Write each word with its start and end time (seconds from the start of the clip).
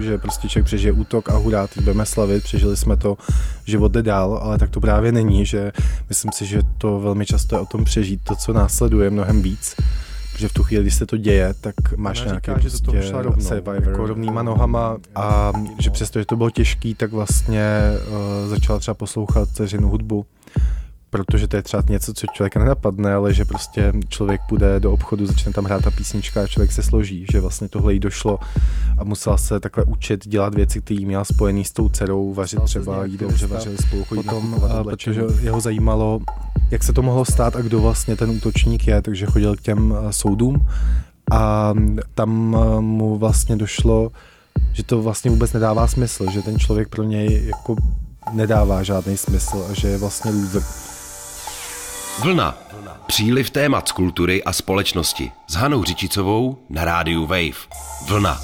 že 0.00 0.18
prostě 0.18 0.48
člověk 0.48 0.66
přežije 0.66 0.92
útok 0.92 1.28
a 1.28 1.36
hurá, 1.36 1.66
teď 1.66 1.78
budeme 1.84 2.06
slavit, 2.06 2.44
přežili 2.44 2.76
jsme 2.76 2.96
to, 2.96 3.16
život 3.64 3.92
jde 3.92 4.02
dál, 4.02 4.38
ale 4.42 4.58
tak 4.58 4.70
to 4.70 4.80
právě 4.80 5.12
není, 5.12 5.46
že 5.46 5.72
myslím 6.08 6.32
si, 6.32 6.46
že 6.46 6.60
to 6.78 7.00
velmi 7.00 7.26
často 7.26 7.56
je 7.56 7.60
o 7.60 7.66
tom 7.66 7.84
přežít 7.84 8.20
to, 8.24 8.36
co 8.36 8.52
následuje 8.52 9.10
mnohem 9.10 9.42
víc 9.42 9.76
že 10.38 10.48
v 10.48 10.52
tu 10.52 10.62
chvíli, 10.62 10.82
když 10.82 10.94
se 10.94 11.06
to 11.06 11.16
děje, 11.16 11.54
tak 11.60 11.74
máš 11.96 12.20
Ona 12.20 12.26
nějaký 12.26 12.40
říká, 12.40 12.52
prostě 12.52 13.02
že 13.02 13.10
to 13.12 13.22
rovnou, 13.22 13.44
survivor. 13.44 13.88
jako 13.88 14.06
rovnýma 14.06 14.42
nohama 14.42 14.96
a 15.14 15.52
že 15.78 15.90
přesto, 15.90 16.18
že 16.18 16.26
to 16.26 16.36
bylo 16.36 16.50
těžký, 16.50 16.94
tak 16.94 17.12
vlastně 17.12 17.64
uh, 18.08 18.50
začala 18.50 18.78
třeba 18.78 18.94
poslouchat 18.94 19.48
dceřinu 19.48 19.88
hudbu 19.88 20.26
protože 21.10 21.48
to 21.48 21.56
je 21.56 21.62
třeba 21.62 21.82
něco, 21.88 22.14
co 22.14 22.26
člověka 22.26 22.60
nenapadne, 22.60 23.14
ale 23.14 23.34
že 23.34 23.44
prostě 23.44 23.92
člověk 24.08 24.40
půjde 24.48 24.80
do 24.80 24.92
obchodu, 24.92 25.26
začne 25.26 25.52
tam 25.52 25.64
hrát 25.64 25.82
ta 25.82 25.90
písnička 25.90 26.42
a 26.42 26.46
člověk 26.46 26.72
se 26.72 26.82
složí, 26.82 27.26
že 27.32 27.40
vlastně 27.40 27.68
tohle 27.68 27.94
jí 27.94 27.98
došlo 28.00 28.38
a 28.98 29.04
musela 29.04 29.36
se 29.36 29.60
takhle 29.60 29.84
učit 29.84 30.28
dělat 30.28 30.54
věci, 30.54 30.80
které 30.80 31.00
měla 31.06 31.24
spojený 31.24 31.64
s 31.64 31.72
tou 31.72 31.88
dcerou, 31.88 32.34
vařit 32.34 32.62
třeba, 32.62 33.04
jí 33.04 33.16
dobře 33.16 33.46
vařili 33.46 33.76
spolu, 33.76 34.04
chodit 34.04 34.22
Potom, 34.22 34.62
na 34.68 34.84
protože 34.84 35.22
jeho 35.40 35.60
zajímalo, 35.60 36.20
jak 36.70 36.84
se 36.84 36.92
to 36.92 37.02
mohlo 37.02 37.24
stát 37.24 37.56
a 37.56 37.62
kdo 37.62 37.80
vlastně 37.80 38.16
ten 38.16 38.30
útočník 38.30 38.86
je, 38.86 39.02
takže 39.02 39.26
chodil 39.26 39.56
k 39.56 39.60
těm 39.60 39.94
soudům 40.10 40.66
a 41.32 41.74
tam 42.14 42.30
mu 42.80 43.18
vlastně 43.18 43.56
došlo, 43.56 44.10
že 44.72 44.82
to 44.82 45.02
vlastně 45.02 45.30
vůbec 45.30 45.52
nedává 45.52 45.86
smysl, 45.86 46.30
že 46.30 46.42
ten 46.42 46.58
člověk 46.58 46.88
pro 46.88 47.02
něj 47.02 47.46
jako 47.46 47.76
nedává 48.32 48.82
žádný 48.82 49.16
smysl 49.16 49.66
a 49.70 49.74
že 49.74 49.88
je 49.88 49.98
vlastně 49.98 50.30
loser. 50.30 50.95
Vlna. 52.20 52.58
Příliv 53.06 53.50
témat 53.50 53.88
z 53.88 53.92
kultury 53.92 54.44
a 54.44 54.52
společnosti 54.52 55.32
s 55.48 55.54
Hanou 55.54 55.84
Řičicovou 55.84 56.58
na 56.68 56.84
rádiu 56.84 57.26
Wave. 57.26 57.68
Vlna. 58.08 58.40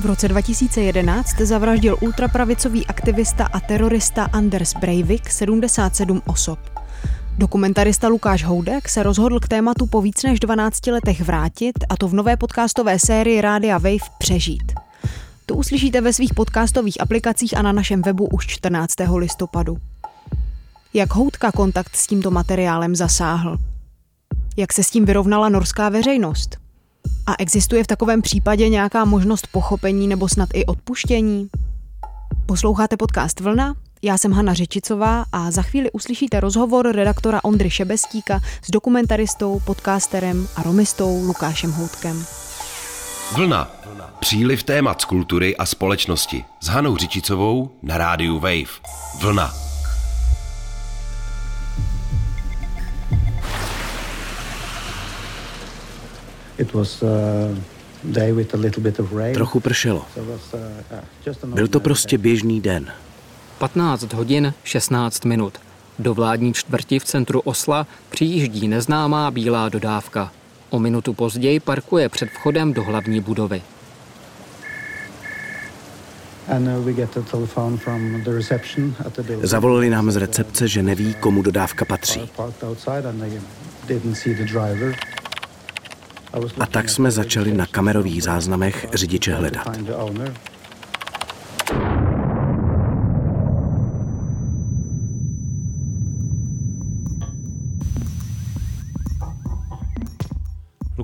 V 0.00 0.04
roce 0.04 0.28
2011 0.28 1.36
zavraždil 1.36 1.96
ultrapravicový 2.00 2.86
aktivista 2.86 3.46
a 3.52 3.60
terorista 3.60 4.24
Anders 4.32 4.74
Breivik 4.74 5.30
77 5.30 6.22
osob. 6.26 6.58
Dokumentarista 7.38 8.08
Lukáš 8.08 8.44
Houdek 8.44 8.88
se 8.88 9.02
rozhodl 9.02 9.40
k 9.40 9.48
tématu 9.48 9.86
po 9.86 10.02
víc 10.02 10.22
než 10.22 10.40
12 10.40 10.86
letech 10.86 11.20
vrátit 11.20 11.74
a 11.88 11.96
to 11.96 12.08
v 12.08 12.14
nové 12.14 12.36
podcastové 12.36 12.98
sérii 12.98 13.40
Rádia 13.40 13.78
Wave 13.78 14.10
přežít. 14.18 14.72
To 15.46 15.54
uslyšíte 15.54 16.00
ve 16.00 16.12
svých 16.12 16.34
podcastových 16.34 17.00
aplikacích 17.00 17.56
a 17.56 17.62
na 17.62 17.72
našem 17.72 18.02
webu 18.02 18.28
už 18.32 18.46
14. 18.46 18.94
listopadu. 19.16 19.76
Jak 20.94 21.14
houtka 21.14 21.52
kontakt 21.52 21.96
s 21.96 22.06
tímto 22.06 22.30
materiálem 22.30 22.96
zasáhl? 22.96 23.58
Jak 24.56 24.72
se 24.72 24.82
s 24.84 24.90
tím 24.90 25.04
vyrovnala 25.04 25.48
norská 25.48 25.88
veřejnost? 25.88 26.56
A 27.26 27.34
existuje 27.38 27.84
v 27.84 27.86
takovém 27.86 28.22
případě 28.22 28.68
nějaká 28.68 29.04
možnost 29.04 29.46
pochopení 29.52 30.08
nebo 30.08 30.28
snad 30.28 30.48
i 30.54 30.66
odpuštění? 30.66 31.48
Posloucháte 32.46 32.96
podcast 32.96 33.40
Vlna? 33.40 33.74
Já 34.02 34.18
jsem 34.18 34.32
Hana 34.32 34.54
Řečicová 34.54 35.24
a 35.32 35.50
za 35.50 35.62
chvíli 35.62 35.90
uslyšíte 35.90 36.40
rozhovor 36.40 36.92
redaktora 36.92 37.44
Ondry 37.44 37.70
Šebestíka 37.70 38.40
s 38.62 38.70
dokumentaristou, 38.70 39.60
podcasterem 39.60 40.48
a 40.56 40.62
romistou 40.62 41.24
Lukášem 41.24 41.72
Houtkem. 41.72 42.24
Vlna. 43.36 43.70
Příliv 44.20 44.62
témat 44.62 45.00
z 45.00 45.04
kultury 45.04 45.56
a 45.56 45.66
společnosti 45.66 46.44
s 46.60 46.66
Hanou 46.66 46.96
Řičicovou 46.96 47.70
na 47.82 47.98
rádiu 47.98 48.38
Wave. 48.38 48.80
Vlna. 49.20 49.69
Trochu 59.34 59.60
pršelo. 59.60 60.04
Uh, 61.44 61.54
Byl 61.54 61.68
to 61.68 61.80
prostě 61.80 62.18
běžný 62.18 62.60
den. 62.60 62.92
15 63.58 64.12
hodin 64.12 64.54
16 64.64 65.24
minut. 65.24 65.58
Do 65.98 66.14
vládní 66.14 66.54
čtvrti 66.54 66.98
v 66.98 67.04
centru 67.04 67.40
Osla 67.40 67.86
přijíždí 68.10 68.68
neznámá 68.68 69.30
bílá 69.30 69.68
dodávka. 69.68 70.32
O 70.70 70.78
minutu 70.78 71.14
později 71.14 71.60
parkuje 71.60 72.08
před 72.08 72.28
vchodem 72.28 72.72
do 72.72 72.84
hlavní 72.84 73.20
budovy. 73.20 73.62
Uh, 76.48 76.84
Zavolali 79.42 79.90
nám 79.90 80.10
z 80.10 80.16
recepce, 80.16 80.68
že 80.68 80.82
neví, 80.82 81.14
komu 81.14 81.42
dodávka 81.42 81.84
patří. 81.84 82.30
A 86.60 86.66
tak 86.66 86.88
jsme 86.88 87.10
začali 87.10 87.52
na 87.52 87.66
kamerových 87.66 88.22
záznamech 88.22 88.86
řidiče 88.92 89.34
hledat. 89.34 89.68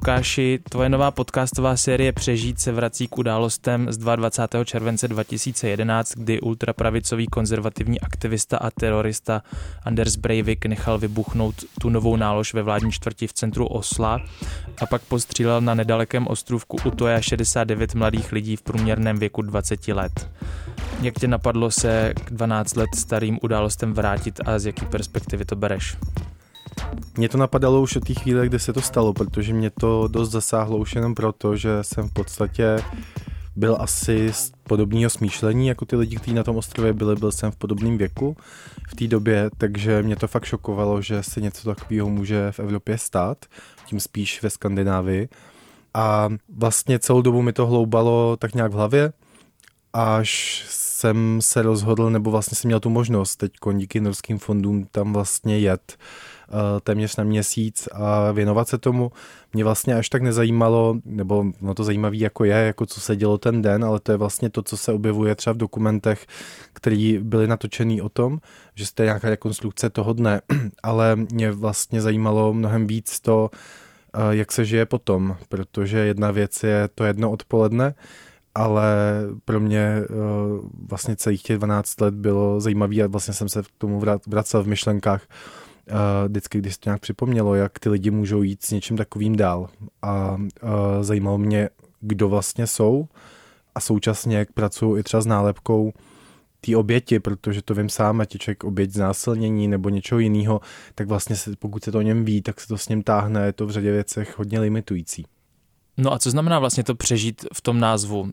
Lukáši, 0.07 0.59
tvoje 0.71 0.89
nová 0.89 1.11
podcastová 1.11 1.77
série 1.77 2.13
Přežít 2.13 2.61
se 2.61 2.73
vrací 2.73 3.09
k 3.09 3.19
událostem 3.19 3.93
z 3.93 3.97
22. 3.97 4.65
července 4.65 5.09
2011, 5.09 6.13
kdy 6.17 6.41
ultrapravicový 6.41 7.27
konzervativní 7.27 8.01
aktivista 8.01 8.57
a 8.57 8.71
terorista 8.71 9.43
Anders 9.85 10.17
Breivik 10.17 10.67
nechal 10.67 10.99
vybuchnout 10.99 11.55
tu 11.81 11.89
novou 11.89 12.17
nálož 12.17 12.55
ve 12.55 12.63
vládní 12.63 12.93
čtvrti 12.93 13.27
v 13.27 13.33
centru 13.33 13.67
Osla 13.67 14.21
a 14.79 14.87
pak 14.87 15.03
postřílel 15.03 15.61
na 15.61 15.75
nedalekém 15.75 16.27
ostrovku 16.27 16.77
Utoja 16.85 17.21
69 17.21 17.95
mladých 17.95 18.33
lidí 18.33 18.57
v 18.57 18.63
průměrném 18.63 19.19
věku 19.19 19.43
20 19.43 19.89
let. 19.89 20.31
Jak 21.03 21.15
tě 21.15 21.29
napadlo 21.29 21.71
se 21.71 22.15
k 22.25 22.31
12 22.31 22.77
let 22.77 22.91
starým 22.95 23.39
událostem 23.43 23.93
vrátit 23.93 24.41
a 24.45 24.59
z 24.59 24.67
jaký 24.67 24.87
perspektivy 24.87 25.45
to 25.45 25.57
bereš? 25.57 25.97
Mě 27.17 27.29
to 27.29 27.39
napadalo 27.39 27.81
už 27.81 27.97
od 27.97 28.05
té 28.05 28.15
chvíle, 28.15 28.47
kdy 28.47 28.59
se 28.59 28.73
to 28.73 28.81
stalo, 28.81 29.13
protože 29.13 29.53
mě 29.53 29.71
to 29.71 30.09
dost 30.09 30.31
zasáhlo 30.31 30.79
už 30.79 30.95
jenom 30.95 31.15
proto, 31.15 31.57
že 31.57 31.79
jsem 31.83 32.09
v 32.09 32.13
podstatě 32.13 32.83
byl 33.57 33.77
asi 33.81 34.33
z 34.33 34.53
podobného 34.63 35.11
smýšlení 35.11 35.69
jako 35.69 35.85
ty 35.85 35.97
lidi, 35.97 36.17
kteří 36.17 36.35
na 36.35 36.43
tom 36.43 36.57
ostrově 36.57 36.93
byli, 36.93 37.17
byl 37.17 37.33
jsem 37.33 37.51
v 37.51 37.57
podobném 37.57 37.99
věku 37.99 38.37
v 38.89 38.97
té 38.97 39.07
době, 39.07 39.51
takže 39.59 40.03
mě 40.03 40.17
to 40.17 40.29
fakt 40.29 40.45
šokovalo, 40.45 41.03
že 41.03 41.23
se 41.23 41.41
něco 41.41 41.75
takového 41.75 42.09
může 42.09 42.53
v 42.53 42.61
Evropě 42.61 42.99
stát, 42.99 43.47
tím 43.87 44.01
spíš 44.01 44.43
ve 44.43 44.51
Skandinávii. 44.51 45.29
A 45.95 46.29
vlastně 46.57 46.99
celou 46.99 47.23
dobu 47.23 47.43
mi 47.43 47.53
to 47.53 47.67
hloubalo 47.67 48.37
tak 48.37 48.55
nějak 48.55 48.73
v 48.73 48.75
hlavě, 48.75 49.13
až 49.93 50.65
jsem 50.69 51.39
se 51.43 51.63
rozhodl, 51.63 52.11
nebo 52.11 52.31
vlastně 52.31 52.57
jsem 52.57 52.69
měl 52.69 52.81
tu 52.81 52.91
možnost 52.91 53.37
teď 53.37 53.53
díky 53.75 54.01
norským 54.01 54.39
fondům 54.39 54.87
tam 54.91 55.13
vlastně 55.13 55.59
jet 55.59 55.97
téměř 56.81 57.17
na 57.17 57.25
měsíc 57.25 57.89
a 57.93 58.33
věnovat 58.33 58.69
se 58.69 58.79
tomu. 58.79 59.13
Mě 59.53 59.65
vlastně 59.65 59.95
až 59.95 60.09
tak 60.09 60.23
nezajímalo, 60.23 60.97
nebo 61.05 61.45
no 61.61 61.75
to 61.75 61.85
zajímavé 61.85 62.17
jako 62.17 62.45
je, 62.45 62.57
jako 62.57 62.87
co 62.87 63.01
se 63.01 63.17
dělo 63.17 63.39
ten 63.39 63.63
den, 63.63 63.85
ale 63.85 64.01
to 64.01 64.13
je 64.13 64.19
vlastně 64.19 64.51
to, 64.51 64.63
co 64.63 64.77
se 64.77 64.93
objevuje 64.93 65.35
třeba 65.35 65.55
v 65.55 65.57
dokumentech, 65.57 66.27
které 66.73 67.19
byly 67.21 67.47
natočený 67.47 68.03
o 68.03 68.09
tom, 68.09 68.39
že 68.75 68.85
je 68.99 69.05
nějaká 69.05 69.31
rekonstrukce 69.31 69.91
toho 69.91 70.13
dne, 70.13 70.41
ale 70.83 71.17
mě 71.17 71.53
vlastně 71.53 72.03
zajímalo 72.03 72.55
mnohem 72.55 72.87
víc 72.87 73.21
to, 73.21 73.51
eh, 74.15 74.19
jak 74.31 74.53
se 74.53 74.65
žije 74.65 74.87
potom, 74.87 75.37
protože 75.49 75.99
jedna 75.99 76.31
věc 76.31 76.63
je 76.63 76.89
to 76.95 77.05
jedno 77.05 77.31
odpoledne, 77.31 77.95
ale 78.57 78.95
pro 79.45 79.61
mě 79.61 80.03
uh, 80.11 80.69
vlastně 80.89 81.17
celých 81.17 81.43
těch 81.43 81.57
12 81.57 82.01
let 82.01 82.15
bylo 82.15 82.61
zajímavé 82.61 83.03
a 83.03 83.07
vlastně 83.07 83.35
jsem 83.35 83.49
se 83.49 83.63
k 83.63 83.67
tomu 83.79 84.03
vracel 84.27 84.63
v 84.63 84.67
myšlenkách, 84.67 85.23
vždycky, 86.29 86.59
když 86.59 86.75
se 86.75 86.81
to 86.81 86.91
nějak 86.91 87.01
připomnělo, 87.01 87.55
jak 87.55 87.79
ty 87.79 87.89
lidi 87.89 88.11
můžou 88.11 88.43
jít 88.43 88.65
s 88.65 88.71
něčím 88.71 88.97
takovým 88.97 89.37
dál. 89.37 89.69
A 90.03 90.37
zajímalo 91.01 91.39
mě, 91.39 91.69
kdo 92.01 92.29
vlastně 92.29 92.67
jsou 92.67 93.09
a 93.75 93.81
současně, 93.81 94.37
jak 94.37 94.53
pracují 94.53 95.01
i 95.01 95.03
třeba 95.03 95.21
s 95.21 95.27
nálepkou 95.27 95.93
té 96.61 96.77
oběti, 96.77 97.21
protože 97.21 97.63
to 97.63 97.75
vím 97.75 97.89
sám, 97.89 98.21
ať 98.21 98.35
je 98.35 98.39
člověk 98.39 98.65
oběť 98.65 98.91
znásilnění 98.91 99.69
nebo 99.69 99.89
něčeho 99.89 100.19
jiného, 100.19 100.61
tak 100.95 101.09
vlastně 101.09 101.37
se, 101.37 101.57
pokud 101.59 101.85
se 101.85 101.93
to 101.93 101.99
o 101.99 102.03
něm 102.03 102.25
ví, 102.25 102.43
tak 102.43 102.61
se 102.61 102.69
to 102.69 102.79
s 102.79 102.89
ním 102.89 103.03
táhne, 103.03 103.47
je 103.47 103.53
to 103.53 103.67
v 103.67 103.71
řadě 103.71 103.93
věcech 103.93 104.39
hodně 104.39 104.61
limitující. 104.61 105.25
No 105.97 106.13
a 106.13 106.19
co 106.19 106.31
znamená 106.31 106.59
vlastně 106.59 106.85
to 106.85 106.95
přežít 106.95 107.45
v 107.55 107.61
tom 107.61 107.81
názvu? 107.81 108.31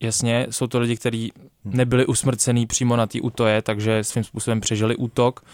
Jasně, 0.00 0.46
jsou 0.50 0.66
to 0.66 0.80
lidi, 0.80 0.96
kteří 0.96 1.32
nebyli 1.64 2.06
usmrcený 2.06 2.66
přímo 2.66 2.96
na 2.96 3.06
té 3.06 3.20
útoje, 3.20 3.62
takže 3.62 4.04
svým 4.04 4.24
způsobem 4.24 4.60
přežili 4.60 4.96
útok, 4.96 5.44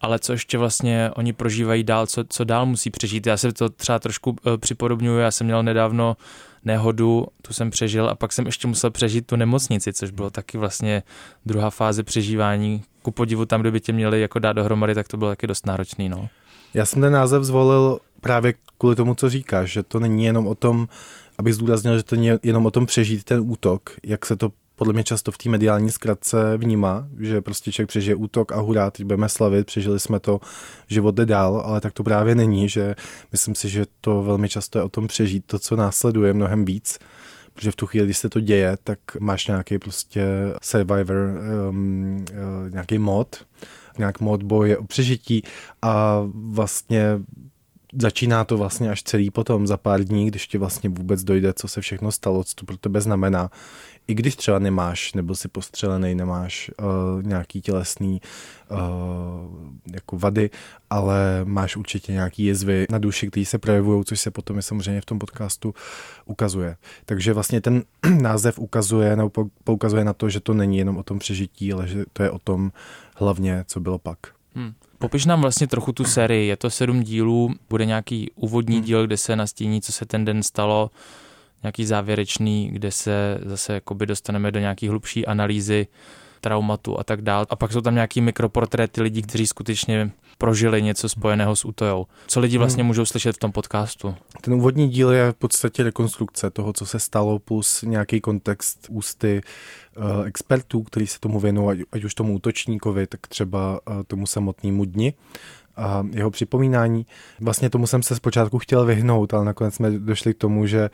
ale 0.00 0.18
co 0.18 0.32
ještě 0.32 0.58
vlastně 0.58 1.10
oni 1.16 1.32
prožívají 1.32 1.84
dál, 1.84 2.06
co, 2.06 2.24
co 2.28 2.44
dál 2.44 2.66
musí 2.66 2.90
přežít. 2.90 3.26
Já 3.26 3.36
se 3.36 3.52
to 3.52 3.68
třeba 3.68 3.98
trošku 3.98 4.30
uh, 4.30 4.56
připodobňuju, 4.56 5.18
já 5.18 5.30
jsem 5.30 5.46
měl 5.46 5.62
nedávno 5.62 6.16
nehodu, 6.64 7.26
tu 7.42 7.52
jsem 7.52 7.70
přežil 7.70 8.08
a 8.08 8.14
pak 8.14 8.32
jsem 8.32 8.46
ještě 8.46 8.68
musel 8.68 8.90
přežít 8.90 9.26
tu 9.26 9.36
nemocnici, 9.36 9.92
což 9.92 10.10
bylo 10.10 10.30
taky 10.30 10.58
vlastně 10.58 11.02
druhá 11.46 11.70
fáze 11.70 12.02
přežívání. 12.02 12.82
Ku 13.02 13.10
podivu 13.10 13.44
tam, 13.46 13.60
kdyby 13.60 13.80
tě 13.80 13.92
měli 13.92 14.20
jako 14.20 14.38
dát 14.38 14.52
dohromady, 14.52 14.94
tak 14.94 15.08
to 15.08 15.16
bylo 15.16 15.30
taky 15.30 15.46
dost 15.46 15.66
náročný. 15.66 16.08
No. 16.08 16.28
Já 16.74 16.86
jsem 16.86 17.02
ten 17.02 17.12
název 17.12 17.42
zvolil 17.42 17.98
právě 18.20 18.54
kvůli 18.78 18.96
tomu, 18.96 19.14
co 19.14 19.30
říkáš, 19.30 19.72
že 19.72 19.82
to 19.82 20.00
není 20.00 20.24
jenom 20.24 20.46
o 20.46 20.54
tom, 20.54 20.88
abych 21.38 21.54
zdůraznil, 21.54 21.96
že 21.96 22.02
to 22.02 22.16
není 22.16 22.30
jenom 22.42 22.66
o 22.66 22.70
tom 22.70 22.86
přežít 22.86 23.24
ten 23.24 23.40
útok, 23.40 23.90
jak 24.04 24.26
se 24.26 24.36
to 24.36 24.50
podle 24.76 24.92
mě 24.92 25.04
často 25.04 25.32
v 25.32 25.38
té 25.38 25.48
mediální 25.48 25.90
zkratce 25.90 26.56
vnímá, 26.56 27.08
že 27.20 27.40
prostě 27.40 27.72
člověk 27.72 27.88
přežije 27.88 28.14
útok 28.14 28.52
a 28.52 28.60
hurá, 28.60 28.90
teď 28.90 29.06
budeme 29.06 29.28
slavit, 29.28 29.66
přežili 29.66 30.00
jsme 30.00 30.20
to, 30.20 30.40
život 30.88 31.14
jde 31.14 31.26
dál, 31.26 31.62
ale 31.64 31.80
tak 31.80 31.92
to 31.92 32.02
právě 32.02 32.34
není, 32.34 32.68
že 32.68 32.94
myslím 33.32 33.54
si, 33.54 33.68
že 33.68 33.86
to 34.00 34.22
velmi 34.22 34.48
často 34.48 34.78
je 34.78 34.82
o 34.82 34.88
tom 34.88 35.06
přežít 35.06 35.44
to, 35.46 35.58
co 35.58 35.76
následuje 35.76 36.32
mnohem 36.32 36.64
víc, 36.64 36.98
protože 37.54 37.70
v 37.70 37.76
tu 37.76 37.86
chvíli, 37.86 38.06
když 38.06 38.18
se 38.18 38.28
to 38.28 38.40
děje, 38.40 38.76
tak 38.84 38.98
máš 39.20 39.46
nějaký 39.46 39.78
prostě 39.78 40.26
survivor, 40.62 41.16
um, 41.68 42.24
uh, 42.32 42.70
nějaký 42.70 42.98
mod, 42.98 43.36
nějak 43.98 44.20
mod 44.20 44.42
boje 44.42 44.78
o 44.78 44.84
přežití 44.84 45.42
a 45.82 46.22
vlastně 46.34 47.20
začíná 47.92 48.44
to 48.44 48.58
vlastně 48.58 48.90
až 48.90 49.02
celý 49.02 49.30
potom 49.30 49.66
za 49.66 49.76
pár 49.76 50.04
dní, 50.04 50.26
když 50.26 50.46
ti 50.46 50.58
vlastně 50.58 50.90
vůbec 50.90 51.24
dojde, 51.24 51.52
co 51.52 51.68
se 51.68 51.80
všechno 51.80 52.12
stalo, 52.12 52.44
co 52.44 52.54
to 52.54 52.66
pro 52.66 52.76
tebe 52.76 53.00
znamená. 53.00 53.50
I 54.08 54.14
když 54.14 54.36
třeba 54.36 54.58
nemáš, 54.58 55.12
nebo 55.12 55.34
si 55.34 55.48
postřelený, 55.48 56.14
nemáš 56.14 56.70
uh, 56.80 57.22
nějaký 57.22 57.60
tělesný 57.60 58.20
uh, 58.70 58.78
jako 59.92 60.18
vady, 60.18 60.50
ale 60.90 61.40
máš 61.44 61.76
určitě 61.76 62.12
nějaký 62.12 62.44
jezvy 62.44 62.86
na 62.90 62.98
duši, 62.98 63.28
které 63.28 63.46
se 63.46 63.58
projevují, 63.58 64.04
což 64.04 64.20
se 64.20 64.30
potom 64.30 64.56
je 64.56 64.62
samozřejmě 64.62 65.00
v 65.00 65.04
tom 65.04 65.18
podcastu 65.18 65.74
ukazuje. 66.24 66.76
Takže 67.04 67.32
vlastně 67.32 67.60
ten 67.60 67.84
název 68.20 68.58
ukazuje, 68.58 69.16
nebo 69.16 69.30
poukazuje 69.64 70.04
na 70.04 70.12
to, 70.12 70.28
že 70.28 70.40
to 70.40 70.54
není 70.54 70.78
jenom 70.78 70.96
o 70.96 71.02
tom 71.02 71.18
přežití, 71.18 71.72
ale 71.72 71.88
že 71.88 72.04
to 72.12 72.22
je 72.22 72.30
o 72.30 72.38
tom 72.38 72.72
hlavně, 73.16 73.64
co 73.66 73.80
bylo 73.80 73.98
pak. 73.98 74.18
Hmm. 74.54 74.74
Popiš 74.98 75.26
nám 75.26 75.40
vlastně 75.40 75.66
trochu 75.66 75.92
tu 75.92 76.04
sérii. 76.04 76.48
Je 76.48 76.56
to 76.56 76.70
sedm 76.70 77.02
dílů, 77.02 77.54
bude 77.70 77.84
nějaký 77.84 78.30
úvodní 78.34 78.76
hmm. 78.76 78.84
díl, 78.84 79.06
kde 79.06 79.16
se 79.16 79.36
nastíní, 79.36 79.82
co 79.82 79.92
se 79.92 80.06
ten 80.06 80.24
den 80.24 80.42
stalo, 80.42 80.90
nějaký 81.62 81.84
závěrečný, 81.84 82.68
kde 82.72 82.90
se 82.90 83.38
zase 83.44 83.74
jakoby 83.74 84.06
dostaneme 84.06 84.50
do 84.50 84.60
nějaký 84.60 84.88
hlubší 84.88 85.26
analýzy 85.26 85.86
traumatu 86.46 86.98
a 86.98 87.04
tak 87.04 87.22
dál. 87.22 87.46
A 87.50 87.56
pak 87.56 87.72
jsou 87.72 87.80
tam 87.80 87.94
nějaký 87.94 88.20
mikroportréty 88.20 89.02
lidí, 89.02 89.22
kteří 89.22 89.46
skutečně 89.46 90.10
prožili 90.38 90.82
něco 90.82 91.08
spojeného 91.08 91.56
s 91.56 91.64
útojou. 91.64 92.06
Co 92.26 92.40
lidi 92.40 92.58
vlastně 92.58 92.82
hmm. 92.82 92.86
můžou 92.86 93.04
slyšet 93.04 93.36
v 93.36 93.38
tom 93.38 93.52
podcastu? 93.52 94.14
Ten 94.40 94.54
úvodní 94.54 94.88
díl 94.88 95.12
je 95.12 95.32
v 95.32 95.34
podstatě 95.34 95.82
rekonstrukce 95.82 96.50
toho, 96.50 96.72
co 96.72 96.86
se 96.86 96.98
stalo, 96.98 97.38
plus 97.38 97.82
nějaký 97.82 98.20
kontext 98.20 98.86
ústy 98.90 99.40
uh, 99.96 100.26
expertů, 100.26 100.82
kteří 100.82 101.06
se 101.06 101.20
tomu 101.20 101.40
věnují, 101.40 101.68
ať, 101.70 101.78
ať 101.92 102.04
už 102.04 102.14
tomu 102.14 102.34
útočníkovi, 102.34 103.06
tak 103.06 103.26
třeba 103.26 103.80
uh, 103.88 104.02
tomu 104.06 104.26
samotnému 104.26 104.84
dni 104.84 105.14
a 105.76 106.06
jeho 106.12 106.30
připomínání. 106.30 107.06
Vlastně 107.40 107.70
tomu 107.70 107.86
jsem 107.86 108.02
se 108.02 108.16
zpočátku 108.16 108.58
chtěl 108.58 108.84
vyhnout, 108.84 109.34
ale 109.34 109.44
nakonec 109.44 109.74
jsme 109.74 109.90
došli 109.90 110.34
k 110.34 110.38
tomu, 110.38 110.66
že 110.66 110.90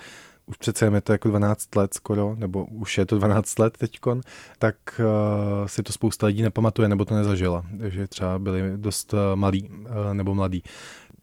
už 0.47 0.57
přece 0.57 0.85
je 0.95 1.01
to 1.01 1.13
jako 1.13 1.29
12 1.29 1.77
let 1.77 1.95
skoro, 1.95 2.35
nebo 2.39 2.65
už 2.65 2.99
je 2.99 3.07
to 3.07 3.19
12 3.19 3.59
let 3.59 3.79
teďkon, 3.79 4.21
tak 4.59 4.77
uh, 4.99 5.67
si 5.67 5.83
to 5.83 5.93
spousta 5.93 6.27
lidí 6.27 6.43
nepamatuje 6.43 6.89
nebo 6.89 7.05
to 7.05 7.15
nezažila, 7.15 7.65
že 7.89 8.07
třeba 8.07 8.39
byli 8.39 8.63
dost 8.77 9.15
uh, 9.15 9.19
malí 9.35 9.69
uh, 9.69 9.87
nebo 10.13 10.35
mladí. 10.35 10.63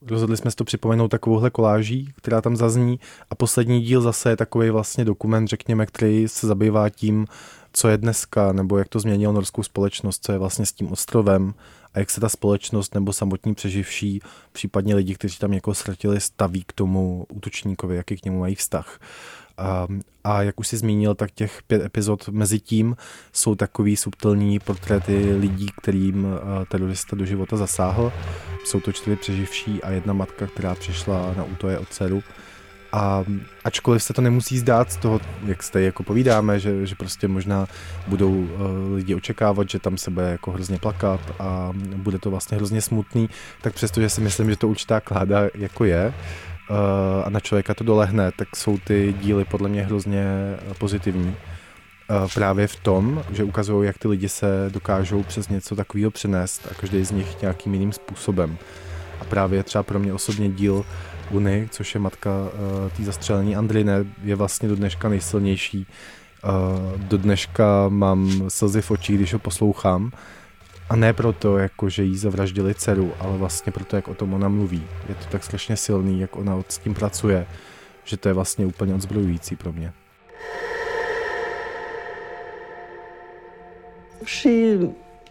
Rozhodli 0.08 0.38
jsme 0.38 0.52
si 0.52 0.58
to 0.58 0.64
připomenout 0.64 1.08
takovouhle 1.08 1.50
koláží, 1.50 2.14
která 2.16 2.42
tam 2.42 2.56
zazní 2.56 3.00
a 3.30 3.36
poslední 3.36 3.82
díl 3.82 4.02
zase 4.02 4.30
je 4.30 4.38
takový 4.38 4.70
vlastně 4.70 5.06
dokument, 5.06 5.48
řekněme, 5.48 5.86
který 5.86 6.28
se 6.28 6.48
zabývá 6.48 6.90
tím, 6.90 7.26
co 7.74 7.88
je 7.88 7.98
dneska, 7.98 8.52
nebo 8.52 8.78
jak 8.78 8.88
to 8.88 9.00
změnilo 9.00 9.34
norskou 9.34 9.64
společnost, 9.64 10.26
co 10.26 10.32
je 10.32 10.38
vlastně 10.38 10.66
s 10.66 10.72
tím 10.72 10.92
ostrovem, 10.92 11.54
a 11.94 12.00
jak 12.00 12.10
se 12.10 12.22
ta 12.22 12.30
společnost 12.30 12.96
nebo 12.96 13.14
samotní 13.14 13.56
přeživší, 13.56 14.22
případně 14.52 14.96
lidi, 14.96 15.16
kteří 15.16 15.38
tam 15.38 15.54
jako 15.54 15.74
ztratili, 15.74 16.20
staví 16.20 16.64
k 16.64 16.74
tomu 16.74 17.26
útočníkovi, 17.30 17.96
jaký 17.96 18.18
k 18.18 18.26
němu 18.26 18.40
mají 18.40 18.56
vztah. 18.56 19.00
A, 19.58 19.88
a 20.24 20.42
jak 20.42 20.60
už 20.60 20.68
si 20.68 20.78
zmínil, 20.78 21.16
tak 21.16 21.32
těch 21.32 21.64
pět 21.68 21.86
epizod 21.86 22.30
mezi 22.30 22.60
tím 22.60 22.96
jsou 23.34 23.56
takový 23.56 23.96
subtilní 23.96 24.60
portréty 24.60 25.36
lidí, 25.36 25.68
kterým 25.82 26.28
terorista 26.72 27.16
do 27.16 27.26
života 27.26 27.58
zasáhl. 27.58 28.12
Jsou 28.66 28.80
to 28.80 28.92
čtyři 28.92 29.16
přeživší 29.16 29.84
a 29.84 29.92
jedna 29.92 30.14
matka, 30.14 30.48
která 30.48 30.76
přišla 30.76 31.34
na 31.38 31.44
útoje 31.44 31.80
od 31.80 31.90
dceru. 31.90 32.24
A 32.92 33.24
ačkoliv 33.64 34.04
se 34.04 34.14
to 34.14 34.22
nemusí 34.22 34.58
zdát 34.58 34.92
z 34.92 34.98
toho, 34.98 35.22
jak 35.46 35.64
jste 35.64 35.82
jako 35.82 36.04
povídáme, 36.04 36.60
že, 36.60 36.86
že 36.86 36.96
prostě 36.96 37.28
možná 37.28 37.68
budou 38.08 38.32
uh, 38.32 38.50
lidi 38.96 39.16
očekávat, 39.16 39.70
že 39.70 39.80
tam 39.80 39.98
se 39.98 40.12
bude 40.12 40.32
jako 40.32 40.52
hrozně 40.52 40.78
plakat 40.78 41.22
a 41.40 41.72
bude 41.96 42.20
to 42.20 42.32
vlastně 42.32 42.58
hrozně 42.58 42.82
smutný, 42.82 43.30
tak 43.62 43.74
přestože 43.74 44.10
si 44.10 44.22
myslím, 44.22 44.50
že 44.50 44.56
to 44.56 44.68
určitá 44.68 45.00
kláda 45.00 45.40
jako 45.54 45.86
je 45.86 46.14
uh, 46.70 46.76
a 47.26 47.30
na 47.30 47.40
člověka 47.40 47.74
to 47.74 47.84
dolehne, 47.84 48.32
tak 48.32 48.56
jsou 48.56 48.78
ty 48.78 49.16
díly 49.22 49.46
podle 49.46 49.70
mě 49.70 49.84
hrozně 49.84 50.26
pozitivní. 50.78 51.28
Uh, 51.28 52.30
právě 52.34 52.68
v 52.68 52.76
tom, 52.76 53.24
že 53.32 53.44
ukazují, 53.44 53.88
jak 53.88 53.98
ty 53.98 54.08
lidi 54.08 54.30
se 54.30 54.70
dokážou 54.70 55.24
přes 55.24 55.50
něco 55.50 55.76
takového 55.76 56.12
přenést 56.12 56.68
a 56.72 56.74
každý 56.74 57.06
z 57.06 57.12
nich 57.12 57.42
nějakým 57.42 57.74
jiným 57.74 57.94
způsobem. 57.94 58.58
A 59.22 59.26
právě 59.26 59.64
třeba 59.64 59.84
pro 59.84 60.00
mě 60.00 60.14
osobně 60.14 60.50
díl 60.50 60.86
Uny, 61.32 61.68
což 61.72 61.94
je 61.94 62.00
matka 62.00 62.30
uh, 62.32 62.90
té 62.98 63.04
zastřelení 63.04 63.56
Andrine, 63.56 64.06
je 64.24 64.36
vlastně 64.36 64.70
do 64.70 64.76
dneška 64.76 65.10
nejsilnější. 65.10 65.88
Uh, 66.44 67.02
do 67.02 67.18
dneška 67.18 67.86
mám 67.90 68.50
slzy 68.50 68.82
v 68.82 68.92
očích, 68.92 69.18
když 69.18 69.34
ho 69.34 69.40
poslouchám. 69.40 70.12
A 70.90 70.96
ne 70.96 71.14
proto, 71.14 71.58
jako, 71.58 71.90
že 71.90 72.04
jí 72.04 72.18
zavraždili 72.18 72.76
dceru, 72.76 73.14
ale 73.20 73.38
vlastně 73.38 73.72
proto, 73.72 73.96
jak 73.96 74.08
o 74.08 74.14
tom 74.14 74.34
ona 74.34 74.48
mluví. 74.48 74.84
Je 75.10 75.16
to 75.16 75.26
tak 75.32 75.44
strašně 75.44 75.78
silný, 75.78 76.20
jak 76.20 76.36
ona 76.36 76.64
s 76.70 76.78
tím 76.78 76.94
pracuje, 76.94 77.46
že 78.04 78.18
to 78.18 78.28
je 78.30 78.34
vlastně 78.34 78.66
úplně 78.66 78.94
odzbrojující 78.94 79.56
pro 79.56 79.74
mě. 79.74 79.94
She 84.26 84.78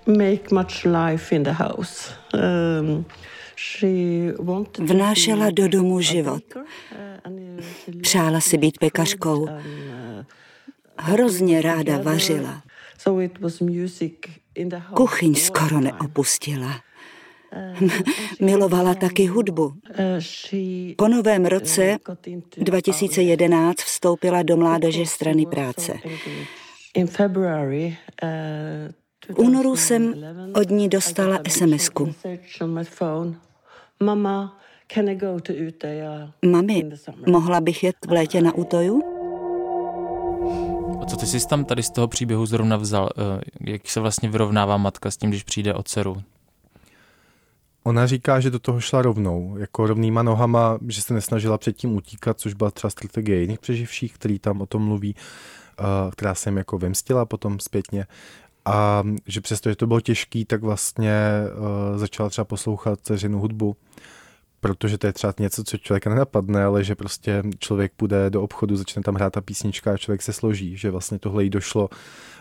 make 0.07 0.55
much 0.55 0.85
life 0.85 1.35
in 1.35 1.43
the 1.43 1.51
house. 1.51 2.15
Um, 2.81 3.05
Vnášela 4.79 5.51
do 5.51 5.69
domu 5.69 6.01
život. 6.01 6.43
Přála 8.03 8.41
si 8.41 8.59
být 8.59 8.79
pekařkou. 8.79 9.49
Hrozně 10.99 11.63
ráda 11.63 11.99
vařila. 11.99 12.63
Kuchyň 14.95 15.35
skoro 15.35 15.81
neopustila. 15.81 16.81
Milovala 18.41 18.95
taky 18.95 19.27
hudbu. 19.27 19.73
Po 20.97 21.09
novém 21.09 21.47
roce 21.47 21.99
2011 22.57 23.79
vstoupila 23.79 24.43
do 24.43 24.57
mládeže 24.57 25.07
strany 25.07 25.47
práce. 25.47 25.93
V 29.33 29.39
únoru 29.39 29.77
jsem 29.77 30.15
od 30.55 30.71
ní 30.71 30.89
dostala 30.89 31.39
SMS-ku. 31.49 32.15
Mama, 34.03 34.59
can 34.95 35.09
I 35.09 35.17
go 35.17 35.41
to 35.41 35.53
Utöja? 35.69 36.33
Mami, 36.45 36.91
mohla 37.27 37.61
bych 37.61 37.85
jet 37.85 37.97
v 38.09 38.13
létě 38.13 38.43
na 38.43 38.55
Utoju? 38.55 39.03
A 41.03 41.07
co 41.07 41.17
ty 41.17 41.27
jsi 41.27 41.49
tam 41.49 41.65
tady 41.65 41.83
z 41.83 41.91
toho 41.91 42.09
příběhu 42.09 42.47
zrovna 42.47 42.77
vzal? 42.77 43.09
Eh, 43.17 43.41
jak 43.61 43.89
se 43.89 44.01
vlastně 44.01 44.29
vyrovnává 44.29 44.77
matka 44.77 45.11
s 45.11 45.17
tím, 45.17 45.31
když 45.31 45.43
přijde 45.43 45.75
o 45.75 45.83
dceru? 45.83 46.23
Ona 47.85 48.07
říká, 48.07 48.41
že 48.41 48.51
do 48.51 48.59
toho 48.59 48.81
šla 48.81 49.03
rovnou, 49.03 49.57
jako 49.59 49.87
rovnýma 49.87 50.23
nohama, 50.23 50.79
že 50.89 51.03
se 51.03 51.15
nesnažila 51.15 51.59
předtím 51.59 51.97
utíkat, 51.97 52.41
což 52.41 52.55
byla 52.55 52.71
třeba 52.71 52.91
strategie 52.91 53.41
jiných 53.41 53.59
přeživších, 53.59 54.15
který 54.15 54.39
tam 54.39 54.61
o 54.61 54.67
tom 54.67 54.83
mluví, 54.83 55.15
eh, 55.17 55.83
která 56.11 56.35
se 56.35 56.49
jim 56.51 56.57
jako 56.57 56.79
vymstila 56.79 57.27
potom 57.27 57.61
zpětně. 57.61 58.07
A 58.69 59.03
že 59.27 59.41
přesto, 59.41 59.71
že 59.71 59.77
to 59.77 59.87
bylo 59.87 60.01
těžký, 60.01 60.45
tak 60.45 60.63
vlastně 60.63 61.15
uh, 61.93 61.99
začala 61.99 62.29
třeba 62.29 62.45
poslouchat 62.45 63.01
dceřinu 63.03 63.41
hudbu, 63.41 63.77
protože 64.61 64.99
to 64.99 65.07
je 65.07 65.13
třeba 65.13 65.33
něco, 65.39 65.65
co 65.65 65.79
člověka 65.79 66.11
nenapadne, 66.11 66.65
ale 66.65 66.85
že 66.85 66.95
prostě 66.95 67.43
člověk 67.59 67.93
půjde 67.97 68.31
do 68.31 68.43
obchodu, 68.43 68.77
začne 68.77 69.03
tam 69.03 69.15
hrát 69.15 69.33
ta 69.33 69.41
písnička 69.41 69.93
a 69.93 69.97
člověk 69.97 70.23
se 70.23 70.33
složí, 70.33 70.77
že 70.77 70.91
vlastně 70.91 71.19
tohle 71.19 71.45
jí 71.45 71.51
došlo 71.51 71.89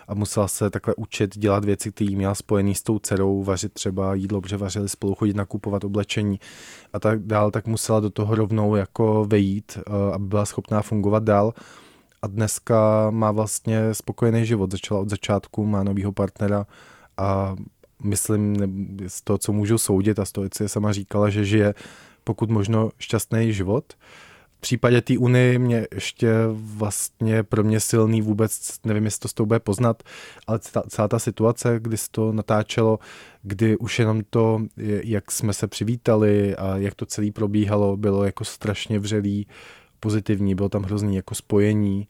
a 0.08 0.14
musela 0.14 0.48
se 0.48 0.70
takhle 0.70 0.94
učit 0.94 1.38
dělat 1.38 1.64
věci, 1.64 1.92
které 1.92 2.10
měla 2.10 2.34
spojený 2.34 2.74
s 2.74 2.82
tou 2.82 2.98
dcerou, 2.98 3.42
vařit 3.42 3.72
třeba 3.72 4.14
jídlo, 4.14 4.40
protože 4.40 4.56
vařili 4.56 4.88
spolu, 4.88 5.14
chodit 5.14 5.36
nakupovat 5.36 5.84
oblečení 5.84 6.40
a 6.92 7.00
tak 7.00 7.22
dál, 7.22 7.50
tak 7.50 7.66
musela 7.66 8.00
do 8.00 8.10
toho 8.10 8.34
rovnou 8.34 8.76
jako 8.76 9.24
vejít, 9.24 9.78
uh, 9.86 10.14
aby 10.14 10.26
byla 10.26 10.44
schopná 10.44 10.82
fungovat 10.82 11.22
dál 11.22 11.54
a 12.22 12.26
dneska 12.26 13.10
má 13.10 13.32
vlastně 13.32 13.94
spokojený 13.94 14.46
život. 14.46 14.72
Začala 14.72 15.00
od 15.00 15.08
začátku, 15.10 15.66
má 15.66 15.82
novýho 15.84 16.12
partnera 16.12 16.66
a 17.16 17.56
myslím 18.02 18.56
z 19.06 19.22
toho, 19.22 19.38
co 19.38 19.52
můžu 19.52 19.78
soudit 19.78 20.18
a 20.18 20.24
z 20.24 20.32
toho, 20.32 20.48
co 20.50 20.62
je 20.62 20.68
sama 20.68 20.92
říkala, 20.92 21.30
že 21.30 21.44
žije 21.44 21.74
pokud 22.24 22.50
možno 22.50 22.90
šťastný 22.98 23.52
život. 23.52 23.94
v 24.58 24.60
případě 24.60 25.02
té 25.02 25.18
Unie 25.18 25.58
mě 25.58 25.86
ještě 25.94 26.32
vlastně 26.52 27.42
pro 27.42 27.64
mě 27.64 27.80
silný 27.80 28.22
vůbec, 28.22 28.78
nevím, 28.84 29.04
jestli 29.04 29.18
to 29.20 29.28
s 29.28 29.34
tou 29.34 29.46
bude 29.46 29.60
poznat, 29.60 30.02
ale 30.46 30.58
celá 30.88 31.08
ta 31.08 31.18
situace, 31.18 31.76
kdy 31.78 31.96
se 31.96 32.08
to 32.10 32.32
natáčelo, 32.32 32.98
kdy 33.42 33.76
už 33.76 33.98
jenom 33.98 34.22
to, 34.30 34.62
jak 35.04 35.30
jsme 35.30 35.52
se 35.52 35.66
přivítali 35.66 36.56
a 36.56 36.76
jak 36.76 36.94
to 36.94 37.06
celé 37.06 37.30
probíhalo, 37.30 37.96
bylo 37.96 38.24
jako 38.24 38.44
strašně 38.44 38.98
vřelý, 38.98 39.46
pozitivní, 40.00 40.54
bylo 40.54 40.68
tam 40.68 40.82
hrozný 40.82 41.16
jako 41.16 41.34
spojení 41.34 42.08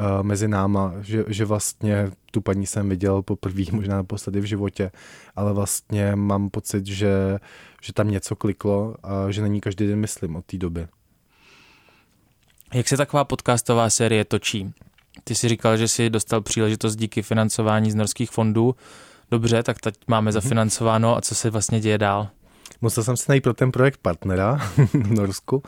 uh, 0.00 0.22
mezi 0.22 0.48
náma, 0.48 0.94
že, 1.00 1.24
že 1.28 1.44
vlastně 1.44 2.10
tu 2.30 2.40
paní 2.40 2.66
jsem 2.66 2.88
viděl 2.88 3.22
poprvé, 3.22 3.62
možná 3.72 3.96
naposledy 3.96 4.40
v 4.40 4.44
životě, 4.44 4.90
ale 5.36 5.52
vlastně 5.52 6.16
mám 6.16 6.50
pocit, 6.50 6.86
že, 6.86 7.38
že 7.82 7.92
tam 7.92 8.10
něco 8.10 8.36
kliklo 8.36 8.94
a 9.02 9.30
že 9.30 9.40
na 9.42 9.46
ní 9.46 9.60
každý 9.60 9.86
den 9.86 9.98
myslím 9.98 10.36
od 10.36 10.44
té 10.44 10.58
doby. 10.58 10.86
Jak 12.74 12.88
se 12.88 12.96
taková 12.96 13.24
podcastová 13.24 13.90
série 13.90 14.24
točí? 14.24 14.72
Ty 15.24 15.34
jsi 15.34 15.48
říkal, 15.48 15.76
že 15.76 15.88
jsi 15.88 16.10
dostal 16.10 16.40
příležitost 16.40 16.96
díky 16.96 17.22
financování 17.22 17.90
z 17.90 17.94
norských 17.94 18.30
fondů. 18.30 18.76
Dobře, 19.30 19.62
tak 19.62 19.80
teď 19.80 19.94
máme 20.06 20.28
mhm. 20.28 20.32
zafinancováno 20.32 21.16
a 21.16 21.20
co 21.20 21.34
se 21.34 21.50
vlastně 21.50 21.80
děje 21.80 21.98
dál? 21.98 22.28
Musel 22.80 23.04
jsem 23.04 23.16
si 23.16 23.24
najít 23.28 23.42
pro 23.42 23.54
ten 23.54 23.72
projekt 23.72 24.00
partnera 24.02 24.54
v 24.92 25.10
Norsku, 25.12 25.62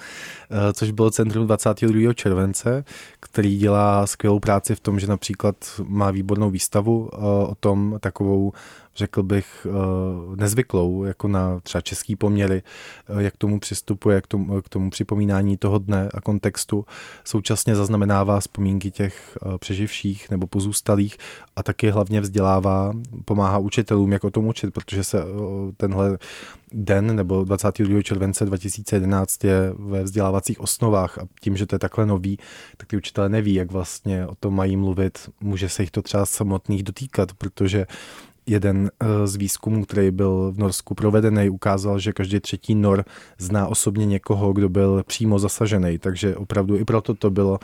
eh, 0.50 0.72
což 0.72 0.90
bylo 0.90 1.10
Centrum 1.10 1.46
22. 1.46 2.12
července, 2.12 2.84
který 3.20 3.56
dělá 3.56 4.06
skvělou 4.06 4.40
práci 4.40 4.74
v 4.74 4.80
tom, 4.80 5.00
že 5.00 5.06
například 5.06 5.56
má 5.84 6.10
výbornou 6.10 6.50
výstavu 6.50 7.10
eh, 7.12 7.16
o 7.48 7.54
tom, 7.60 7.98
takovou 8.00 8.52
řekl 8.98 9.22
bych, 9.22 9.66
eh, 9.70 10.36
nezvyklou, 10.36 11.04
jako 11.04 11.28
na 11.28 11.60
třeba 11.60 11.82
český 11.82 12.16
poměry, 12.16 12.62
eh, 13.08 13.22
jak 13.22 13.36
tomu 13.36 13.60
přistupuje, 13.60 14.20
k 14.20 14.26
tomu, 14.26 14.62
k 14.62 14.68
tomu 14.68 14.90
připomínání 14.90 15.56
toho 15.56 15.78
dne 15.78 16.08
a 16.14 16.20
kontextu. 16.20 16.84
Současně 17.24 17.76
zaznamenává 17.76 18.40
vzpomínky 18.40 18.90
těch 18.90 19.38
eh, 19.42 19.58
přeživších 19.58 20.30
nebo 20.30 20.46
pozůstalých 20.46 21.16
a 21.56 21.62
taky 21.62 21.90
hlavně 21.90 22.20
vzdělává, 22.20 22.92
pomáhá 23.24 23.58
učitelům, 23.58 24.12
jak 24.12 24.24
o 24.24 24.30
tom 24.30 24.46
učit, 24.46 24.74
protože 24.74 25.04
se 25.04 25.24
tenhle 25.76 26.18
den 26.72 27.16
nebo 27.16 27.44
22. 27.44 28.02
července 28.02 28.44
2011 28.44 29.44
je 29.44 29.72
ve 29.78 30.02
vzdělávacích 30.02 30.60
osnovách 30.60 31.18
a 31.18 31.22
tím, 31.40 31.56
že 31.56 31.66
to 31.66 31.74
je 31.74 31.78
takhle 31.78 32.06
nový, 32.06 32.38
tak 32.76 32.88
ty 32.88 32.96
učitelé 32.96 33.28
neví, 33.28 33.54
jak 33.54 33.72
vlastně 33.72 34.26
o 34.26 34.34
tom 34.34 34.54
mají 34.54 34.76
mluvit. 34.76 35.30
Může 35.40 35.68
se 35.68 35.82
jich 35.82 35.90
to 35.90 36.02
třeba 36.02 36.26
samotných 36.26 36.82
dotýkat, 36.82 37.32
protože 37.32 37.86
jeden 38.48 38.90
eh, 39.00 39.26
z 39.26 39.36
výzkumů, 39.36 39.84
který 39.84 40.10
byl 40.10 40.52
v 40.52 40.58
Norsku 40.58 40.94
provedený, 40.94 41.50
ukázal, 41.50 41.98
že 41.98 42.12
každý 42.12 42.40
třetí 42.40 42.74
Nor 42.74 43.04
zná 43.38 43.66
osobně 43.66 44.06
někoho, 44.06 44.52
kdo 44.52 44.68
byl 44.68 45.02
přímo 45.06 45.38
zasažený. 45.38 45.98
Takže 45.98 46.36
opravdu 46.36 46.76
i 46.76 46.84
proto 46.84 47.14
to 47.14 47.30
bylo 47.30 47.58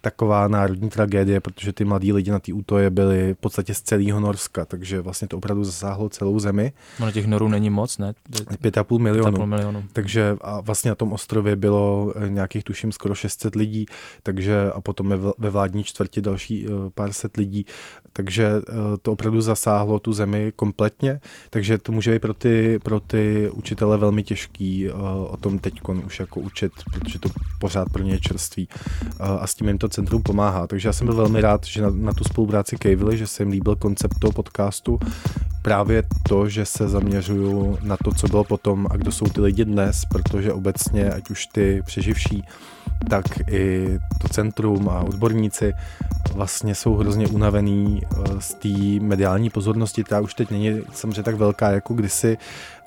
taková 0.00 0.48
národní 0.48 0.88
tragédie, 0.88 1.40
protože 1.40 1.72
ty 1.72 1.84
mladí 1.84 2.12
lidi 2.12 2.30
na 2.30 2.38
té 2.38 2.52
útoje 2.52 2.90
byli 2.90 3.34
v 3.34 3.36
podstatě 3.36 3.74
z 3.74 3.80
celého 3.80 4.20
Norska, 4.20 4.64
takže 4.64 5.00
vlastně 5.00 5.28
to 5.28 5.36
opravdu 5.36 5.64
zasáhlo 5.64 6.08
celou 6.08 6.38
zemi. 6.38 6.72
No 7.00 7.06
na 7.06 7.12
těch 7.12 7.26
Norů 7.26 7.48
není 7.48 7.70
moc, 7.70 7.98
ne? 7.98 8.12
5,5 8.30 8.98
milionů. 8.98 9.46
milionu. 9.46 9.84
Takže 9.92 10.36
a 10.40 10.60
vlastně 10.60 10.90
na 10.90 10.94
tom 10.94 11.12
ostrově 11.12 11.56
bylo 11.56 12.12
eh, 12.16 12.28
nějakých 12.28 12.64
tuším 12.64 12.92
skoro 12.92 13.14
600 13.14 13.54
lidí, 13.54 13.86
takže 14.22 14.72
a 14.74 14.80
potom 14.80 15.34
ve 15.38 15.50
vládní 15.50 15.84
čtvrti 15.84 16.20
další 16.20 16.66
eh, 16.66 16.70
pár 16.94 17.12
set 17.12 17.36
lidí, 17.36 17.66
takže 18.12 18.50
to 19.02 19.12
opravdu 19.12 19.40
zasáhlo 19.40 19.98
tu 19.98 20.12
zemi 20.12 20.29
zemi 20.30 20.52
kompletně, 20.56 21.20
takže 21.50 21.78
to 21.78 21.92
může 21.92 22.12
být 22.12 22.18
pro 22.18 22.34
ty, 22.34 22.78
pro 22.82 23.00
ty 23.00 23.50
učitele 23.52 23.98
velmi 23.98 24.22
těžký 24.22 24.88
uh, 24.88 25.00
o 25.30 25.36
tom 25.36 25.58
teď 25.58 25.74
už 26.06 26.20
jako 26.20 26.40
učit, 26.40 26.72
protože 26.92 27.18
to 27.18 27.28
pořád 27.60 27.88
pro 27.92 28.02
ně 28.02 28.12
je 28.12 28.20
čerství 28.20 28.68
uh, 28.68 29.26
a 29.26 29.46
s 29.46 29.54
tím 29.54 29.68
jim 29.68 29.78
to 29.78 29.88
centrum 29.88 30.22
pomáhá. 30.22 30.66
Takže 30.66 30.88
já 30.88 30.92
jsem 30.92 31.06
byl 31.06 31.16
velmi 31.16 31.40
rád, 31.40 31.66
že 31.66 31.82
na, 31.82 31.90
na 31.90 32.12
tu 32.12 32.24
spolupráci 32.24 32.76
kejvili, 32.76 33.18
že 33.18 33.26
se 33.26 33.42
jim 33.42 33.52
líbil 33.52 33.76
koncept 33.76 34.18
toho 34.18 34.32
podcastu, 34.32 34.98
právě 35.62 36.02
to, 36.28 36.48
že 36.48 36.64
se 36.64 36.88
zaměřuju 36.88 37.78
na 37.82 37.96
to, 38.04 38.12
co 38.12 38.26
bylo 38.26 38.44
potom 38.44 38.86
a 38.90 38.96
kdo 38.96 39.12
jsou 39.12 39.26
ty 39.26 39.40
lidi 39.40 39.64
dnes, 39.64 40.04
protože 40.10 40.52
obecně, 40.52 41.10
ať 41.10 41.30
už 41.30 41.46
ty 41.46 41.82
přeživší, 41.86 42.44
tak 43.08 43.24
i 43.50 43.98
to 44.22 44.28
centrum 44.28 44.88
a 44.88 45.00
odborníci 45.00 45.74
vlastně 46.34 46.74
jsou 46.74 46.96
hrozně 46.96 47.28
unavený 47.28 48.02
eh, 48.02 48.40
z 48.40 48.54
té 48.54 49.04
mediální 49.04 49.50
pozornosti, 49.50 50.04
která 50.04 50.20
už 50.20 50.34
teď 50.34 50.50
není 50.50 50.80
samozřejmě 50.92 51.22
tak 51.22 51.34
velká 51.34 51.70
jako 51.70 51.94
kdysi, 51.94 52.38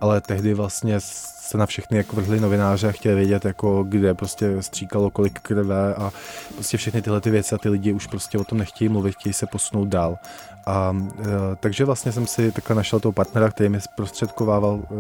ale 0.02 0.22
tehdy 0.22 0.54
vlastně 0.54 0.96
se 1.00 1.58
na 1.58 1.66
všechny 1.66 1.98
jako 1.98 2.16
vrhli 2.16 2.40
novináře 2.40 2.88
a 2.88 2.92
chtěli 2.92 3.16
vědět, 3.16 3.46
jako 3.46 3.84
kde 3.84 4.14
prostě 4.14 4.62
stříkalo 4.62 5.10
kolik 5.10 5.40
krve 5.40 5.96
a 5.96 6.12
prostě 6.54 6.78
všechny 6.78 7.02
tyhle 7.02 7.22
ty 7.22 7.30
věci 7.30 7.56
a 7.56 7.58
ty 7.58 7.70
lidi 7.70 7.94
už 7.94 8.08
prostě 8.08 8.38
o 8.38 8.44
tom 8.44 8.58
nechtějí 8.58 8.90
mluvit, 8.90 9.16
chtějí 9.16 9.34
se 9.34 9.46
posunout 9.46 9.88
dál. 9.88 10.18
A 10.66 10.96
e, 11.20 11.26
takže 11.60 11.86
vlastně 11.86 12.12
jsem 12.12 12.28
si 12.28 12.52
takhle 12.52 12.76
našel 12.76 13.00
toho 13.00 13.12
partnera, 13.12 13.50
který 13.50 13.70
mi 13.70 13.82
zprostředkovával 13.82 14.80
e, 14.84 14.96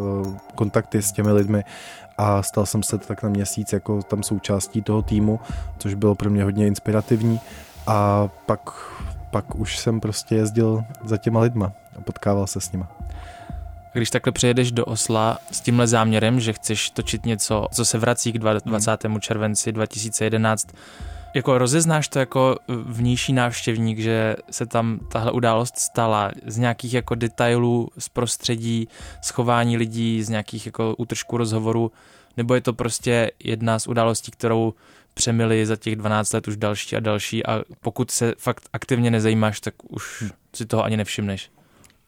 kontakty 0.55 1.01
s 1.01 1.11
těmi 1.11 1.31
lidmi 1.31 1.63
a 2.17 2.43
stal 2.43 2.65
jsem 2.65 2.83
se 2.83 2.97
tak 2.97 3.23
na 3.23 3.29
měsíc 3.29 3.73
jako 3.73 4.03
tam 4.03 4.23
součástí 4.23 4.81
toho 4.81 5.01
týmu, 5.01 5.39
což 5.77 5.93
bylo 5.93 6.15
pro 6.15 6.29
mě 6.29 6.43
hodně 6.43 6.67
inspirativní 6.67 7.39
a 7.87 8.27
pak, 8.45 8.69
pak 9.31 9.55
už 9.55 9.77
jsem 9.77 9.99
prostě 9.99 10.35
jezdil 10.35 10.83
za 11.03 11.17
těma 11.17 11.39
lidma 11.39 11.71
a 11.97 12.01
potkával 12.01 12.47
se 12.47 12.61
s 12.61 12.71
nima. 12.71 12.87
Když 13.93 14.09
takhle 14.09 14.31
přijedeš 14.31 14.71
do 14.71 14.85
Osla 14.85 15.37
s 15.51 15.61
tímhle 15.61 15.87
záměrem, 15.87 16.39
že 16.39 16.53
chceš 16.53 16.89
točit 16.89 17.25
něco, 17.25 17.67
co 17.71 17.85
se 17.85 17.97
vrací 17.97 18.33
k 18.33 18.37
20. 18.37 19.03
Hmm. 19.03 19.19
červenci 19.19 19.71
2011, 19.71 20.67
jako 21.33 21.57
rozeznáš 21.57 22.07
to 22.07 22.19
jako 22.19 22.57
vnější 22.67 23.33
návštěvník, 23.33 23.99
že 23.99 24.35
se 24.51 24.65
tam 24.65 24.99
tahle 25.11 25.31
událost 25.31 25.77
stala 25.77 26.31
z 26.45 26.57
nějakých 26.57 26.93
jako 26.93 27.15
detailů 27.15 27.89
z 27.97 28.09
prostředí, 28.09 28.87
schování 29.21 29.77
lidí, 29.77 30.23
z 30.23 30.29
nějakých 30.29 30.65
jako 30.65 30.95
útržků 30.97 31.37
rozhovoru, 31.37 31.91
nebo 32.37 32.55
je 32.55 32.61
to 32.61 32.73
prostě 32.73 33.31
jedna 33.43 33.79
z 33.79 33.87
událostí, 33.87 34.31
kterou 34.31 34.73
přemili 35.13 35.65
za 35.65 35.75
těch 35.75 35.95
12 35.95 36.33
let 36.33 36.47
už 36.47 36.57
další 36.57 36.95
a 36.95 36.99
další 36.99 37.45
a 37.45 37.61
pokud 37.81 38.11
se 38.11 38.33
fakt 38.37 38.69
aktivně 38.73 39.11
nezajímáš, 39.11 39.59
tak 39.59 39.73
už 39.89 40.23
si 40.55 40.65
toho 40.65 40.83
ani 40.83 40.97
nevšimneš. 40.97 41.51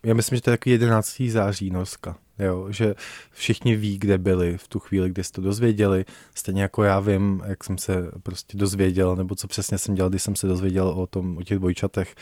Já 0.05 0.13
myslím, 0.13 0.35
že 0.35 0.41
to 0.41 0.49
je 0.49 0.57
takový 0.57 0.71
11. 0.73 1.21
září 1.27 1.69
Norska. 1.69 2.17
Jo, 2.39 2.71
že 2.71 2.95
všichni 3.31 3.75
ví, 3.75 3.97
kde 3.97 4.17
byli 4.17 4.57
v 4.57 4.67
tu 4.67 4.79
chvíli, 4.79 5.09
kdy 5.09 5.23
jste 5.23 5.35
to 5.35 5.41
dozvěděli. 5.41 6.05
Stejně 6.35 6.61
jako 6.61 6.83
já 6.83 6.99
vím, 6.99 7.41
jak 7.45 7.63
jsem 7.63 7.77
se 7.77 8.11
prostě 8.23 8.57
dozvěděl, 8.57 9.15
nebo 9.15 9.35
co 9.35 9.47
přesně 9.47 9.77
jsem 9.77 9.95
dělal, 9.95 10.09
když 10.09 10.23
jsem 10.23 10.35
se 10.35 10.47
dozvěděl 10.47 10.87
o 10.87 11.07
tom, 11.07 11.37
o 11.37 11.43
těch 11.43 11.57
dvojčatech. 11.57 12.15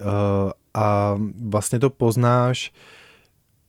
Uh, 0.00 0.06
a 0.74 1.18
vlastně 1.48 1.78
to 1.78 1.90
poznáš 1.90 2.72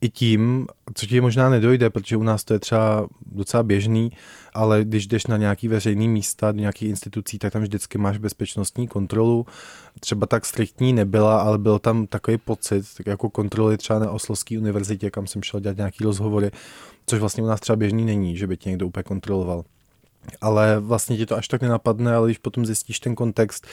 i 0.06 0.10
tím, 0.10 0.66
co 0.94 1.06
ti 1.06 1.20
možná 1.20 1.48
nedojde, 1.48 1.90
protože 1.90 2.16
u 2.16 2.22
nás 2.22 2.44
to 2.44 2.52
je 2.52 2.58
třeba 2.58 3.08
docela 3.26 3.62
běžný, 3.62 4.12
ale 4.54 4.84
když 4.84 5.06
jdeš 5.06 5.26
na 5.26 5.36
nějaký 5.36 5.68
veřejný 5.68 6.08
místa, 6.08 6.52
do 6.52 6.58
nějakých 6.58 6.88
institucí, 6.88 7.38
tak 7.38 7.52
tam 7.52 7.62
vždycky 7.62 7.98
máš 7.98 8.18
bezpečnostní 8.18 8.88
kontrolu. 8.88 9.46
Třeba 10.00 10.26
tak 10.26 10.46
striktní 10.46 10.92
nebyla, 10.92 11.40
ale 11.40 11.58
byl 11.58 11.78
tam 11.78 12.06
takový 12.06 12.38
pocit, 12.38 12.84
tak 12.96 13.06
jako 13.06 13.30
kontroly 13.30 13.76
třeba 13.76 13.98
na 13.98 14.10
Oslovské 14.10 14.58
univerzitě, 14.58 15.10
kam 15.10 15.26
jsem 15.26 15.42
šel 15.42 15.60
dělat 15.60 15.76
nějaký 15.76 16.04
rozhovory, 16.04 16.50
což 17.06 17.20
vlastně 17.20 17.42
u 17.42 17.46
nás 17.46 17.60
třeba 17.60 17.76
běžný 17.76 18.04
není, 18.04 18.36
že 18.36 18.46
by 18.46 18.56
tě 18.56 18.68
někdo 18.68 18.86
úplně 18.86 19.02
kontroloval 19.02 19.64
ale 20.40 20.80
vlastně 20.80 21.16
ti 21.16 21.26
to 21.26 21.36
až 21.36 21.48
tak 21.48 21.62
nenapadne, 21.62 22.14
ale 22.14 22.28
když 22.28 22.38
potom 22.38 22.66
zjistíš 22.66 23.00
ten 23.00 23.14
kontext, 23.14 23.66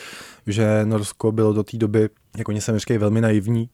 že 0.47 0.85
Norsko 0.85 1.31
bylo 1.31 1.53
do 1.53 1.63
té 1.63 1.77
doby, 1.77 2.09
jako 2.37 2.51
oni 2.51 2.61
se 2.61 2.79
říkají, 2.79 2.97
velmi 2.97 3.21
naivní, 3.21 3.69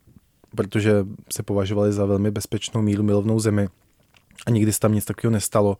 protože 0.56 1.06
se 1.32 1.44
považovali 1.44 1.94
za 1.94 2.06
velmi 2.06 2.32
bezpečnou 2.32 2.82
míru 2.82 3.04
milovnou 3.04 3.40
zemi 3.40 3.68
a 4.46 4.50
nikdy 4.50 4.74
se 4.74 4.80
tam 4.80 4.94
nic 4.94 5.06
takového 5.06 5.32
nestalo, 5.32 5.78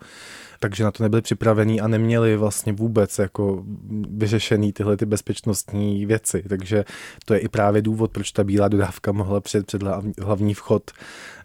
takže 0.60 0.84
na 0.84 0.92
to 0.92 1.04
nebyli 1.04 1.22
připravení 1.22 1.82
a 1.82 1.88
neměli 1.88 2.38
vlastně 2.38 2.74
vůbec 2.74 3.20
jako 3.20 3.64
vyřešený 4.10 4.74
tyhle 4.74 4.98
ty 4.98 5.06
bezpečnostní 5.06 6.06
věci, 6.06 6.44
takže 6.50 6.86
to 7.26 7.34
je 7.34 7.40
i 7.40 7.48
právě 7.48 7.82
důvod, 7.82 8.12
proč 8.12 8.32
ta 8.32 8.44
bílá 8.44 8.68
dodávka 8.68 9.12
mohla 9.12 9.42
před, 9.42 9.66
před 9.66 9.84
hlavní 10.22 10.54
vchod 10.54 10.92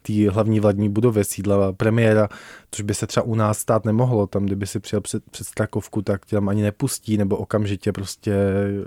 té 0.07 0.31
hlavní 0.31 0.61
vládní 0.61 0.89
budovy 0.89 1.25
sídla 1.25 1.73
premiéra, 1.73 2.29
což 2.71 2.85
by 2.85 2.95
se 2.95 3.07
třeba 3.07 3.27
u 3.27 3.35
nás 3.35 3.59
stát 3.59 3.85
nemohlo. 3.85 4.27
Tam, 4.27 4.45
kdyby 4.47 4.67
si 4.67 4.81
přijel 4.81 5.01
před, 5.01 5.23
před 5.31 5.47
Strakovku, 5.47 6.03
tak 6.03 6.27
tě 6.27 6.37
tam 6.37 6.49
ani 6.49 6.63
nepustí, 6.63 7.17
nebo 7.17 7.37
okamžitě 7.37 7.93
prostě, 7.93 8.35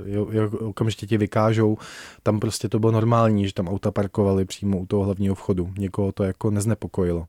jo, 0.05 0.27
jo, 0.31 0.49
okamžitě 0.59 1.07
tě 1.07 1.17
vykážou. 1.17 1.77
Tam 2.23 2.39
prostě 2.39 2.69
to 2.69 2.79
bylo 2.79 2.91
normální, 2.91 3.47
že 3.47 3.53
tam 3.53 3.67
auta 3.67 3.91
parkovali 3.91 4.45
přímo 4.45 4.77
u 4.77 4.85
toho 4.85 5.03
hlavního 5.03 5.35
vchodu. 5.35 5.69
Někoho 5.77 6.11
to 6.11 6.23
jako 6.23 6.51
neznepokojilo. 6.51 7.25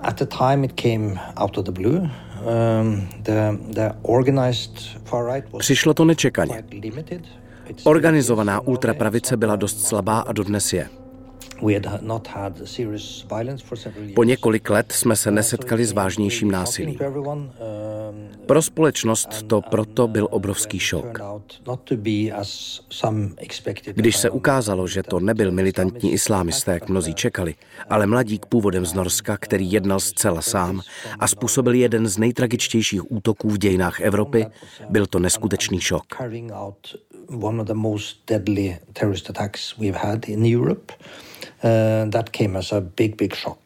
At 0.00 0.18
the 0.18 0.26
time 0.26 0.64
it 0.64 0.80
came 0.80 1.20
out 1.36 1.58
of 1.58 1.64
the 1.64 1.72
blue. 1.72 1.98
Um, 2.00 3.08
the, 3.22 3.58
the 3.74 3.90
organized 4.02 4.78
far 5.04 5.34
right 5.34 5.52
was 5.52 5.58
Přišlo 5.58 5.94
to 5.94 6.04
nečekaně. 6.04 6.64
Organizovaná 7.84 8.60
ultrapravice 8.60 9.36
byla 9.36 9.56
dost 9.56 9.86
slabá 9.86 10.20
a 10.20 10.32
dodnes 10.32 10.72
je. 10.72 10.88
Po 14.14 14.24
několik 14.24 14.70
let 14.70 14.92
jsme 14.92 15.16
se 15.16 15.30
nesetkali 15.30 15.84
s 15.84 15.92
vážnějším 15.92 16.50
násilím. 16.50 16.98
Pro 18.46 18.62
společnost 18.62 19.42
to 19.46 19.60
proto 19.60 20.08
byl 20.08 20.28
obrovský 20.30 20.78
šok. 20.78 21.18
Když 23.94 24.16
se 24.16 24.30
ukázalo, 24.30 24.88
že 24.88 25.02
to 25.02 25.20
nebyl 25.20 25.50
militantní 25.50 26.12
islámisté, 26.12 26.72
jak 26.72 26.88
mnozí 26.88 27.14
čekali, 27.14 27.54
ale 27.90 28.06
mladík 28.06 28.46
původem 28.46 28.86
z 28.86 28.94
Norska, 28.94 29.36
který 29.36 29.72
jednal 29.72 30.00
zcela 30.00 30.42
sám 30.42 30.80
a 31.18 31.28
způsobil 31.28 31.74
jeden 31.74 32.08
z 32.08 32.18
nejtragičtějších 32.18 33.12
útoků 33.12 33.50
v 33.50 33.58
dějinách 33.58 34.00
Evropy, 34.00 34.46
byl 34.90 35.06
to 35.06 35.18
neskutečný 35.18 35.80
šok 35.80 36.04
one 37.28 37.60
of 37.60 37.66
the 37.66 37.74
most 37.74 38.26
deadly 38.26 38.78
terrorist 38.92 39.30
attacks 39.30 39.78
we've 39.78 39.96
had 39.96 40.28
in 40.28 40.44
Europe. 40.44 40.92
Uh, 41.64 42.10
that 42.10 42.30
came 42.30 42.58
as 42.58 42.72
a 42.72 42.80
big, 42.80 43.16
big 43.16 43.36
shock. 43.36 43.58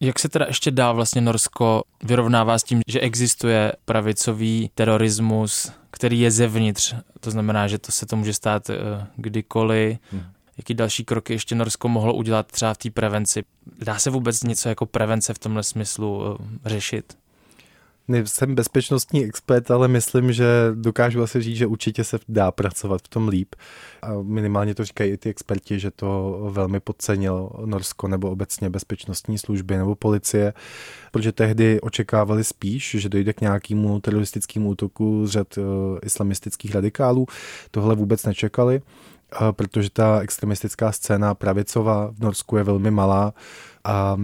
Jak 0.00 0.18
se 0.18 0.28
teda 0.28 0.46
ještě 0.48 0.70
dál 0.70 0.94
vlastně 0.94 1.20
Norsko 1.20 1.82
vyrovnává 2.02 2.58
s 2.58 2.62
tím, 2.62 2.80
že 2.88 3.00
existuje 3.00 3.72
pravicový 3.84 4.70
terorismus, 4.74 5.72
který 5.90 6.20
je 6.20 6.30
zevnitř, 6.30 6.94
to 7.20 7.30
znamená, 7.30 7.68
že 7.68 7.78
to 7.78 7.92
se 7.92 8.06
to 8.06 8.16
může 8.16 8.32
stát 8.32 8.68
uh, 8.68 8.76
kdykoliv. 9.16 9.98
Hmm. 10.10 10.22
Jaký 10.58 10.74
další 10.74 11.04
kroky 11.04 11.32
ještě 11.32 11.54
Norsko 11.54 11.88
mohlo 11.88 12.14
udělat 12.14 12.46
třeba 12.46 12.74
v 12.74 12.78
té 12.78 12.90
prevenci? 12.90 13.44
Dá 13.78 13.98
se 13.98 14.10
vůbec 14.10 14.42
něco 14.42 14.68
jako 14.68 14.86
prevence 14.86 15.34
v 15.34 15.38
tomhle 15.38 15.62
smyslu 15.62 16.18
uh, 16.18 16.36
řešit? 16.64 17.16
Nejsem 18.08 18.54
bezpečnostní 18.54 19.24
expert, 19.24 19.70
ale 19.70 19.88
myslím, 19.88 20.32
že 20.32 20.46
dokážu 20.74 21.22
asi 21.22 21.42
říct, 21.42 21.56
že 21.56 21.66
určitě 21.66 22.04
se 22.04 22.18
dá 22.28 22.52
pracovat 22.52 23.02
v 23.02 23.08
tom 23.08 23.28
líp. 23.28 23.54
A 24.02 24.12
minimálně 24.22 24.74
to 24.74 24.84
říkají 24.84 25.12
i 25.12 25.16
ty 25.16 25.30
experti, 25.30 25.78
že 25.78 25.90
to 25.90 26.38
velmi 26.50 26.80
podcenilo 26.80 27.52
Norsko 27.64 28.08
nebo 28.08 28.30
obecně 28.30 28.70
bezpečnostní 28.70 29.38
služby 29.38 29.76
nebo 29.76 29.94
policie, 29.94 30.52
protože 31.12 31.32
tehdy 31.32 31.80
očekávali 31.80 32.44
spíš, 32.44 32.96
že 32.98 33.08
dojde 33.08 33.32
k 33.32 33.40
nějakému 33.40 34.00
teroristickému 34.00 34.68
útoku 34.68 35.26
z 35.26 35.30
řad 35.30 35.58
uh, 35.58 35.64
islamistických 36.02 36.74
radikálů. 36.74 37.26
Tohle 37.70 37.94
vůbec 37.94 38.24
nečekali, 38.24 38.80
uh, 38.80 39.52
protože 39.52 39.90
ta 39.90 40.20
extremistická 40.20 40.92
scéna 40.92 41.34
pravicová 41.34 42.10
v 42.10 42.20
Norsku 42.20 42.56
je 42.56 42.62
velmi 42.62 42.90
malá 42.90 43.34
a 43.86 44.16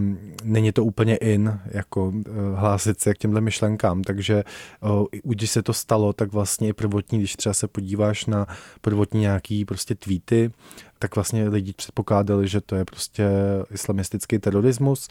není 0.43 0.71
to 0.71 0.85
úplně 0.85 1.15
in, 1.15 1.59
jako 1.65 2.13
eh, 2.15 2.31
hlásit 2.55 2.99
se 2.99 3.13
k 3.13 3.17
těmhle 3.17 3.41
myšlenkám, 3.41 4.01
takže 4.01 4.43
když 5.23 5.51
se 5.51 5.63
to 5.63 5.73
stalo, 5.73 6.13
tak 6.13 6.31
vlastně 6.31 6.73
prvotní, 6.73 7.19
když 7.19 7.35
třeba 7.35 7.53
se 7.53 7.67
podíváš 7.67 8.25
na 8.25 8.47
prvotní 8.81 9.21
nějaký 9.21 9.65
prostě 9.65 9.95
tweety, 9.95 10.51
tak 10.99 11.15
vlastně 11.15 11.49
lidi 11.49 11.73
předpokládali, 11.73 12.47
že 12.47 12.61
to 12.61 12.75
je 12.75 12.85
prostě 12.85 13.29
islamistický 13.71 14.39
terorismus 14.39 15.09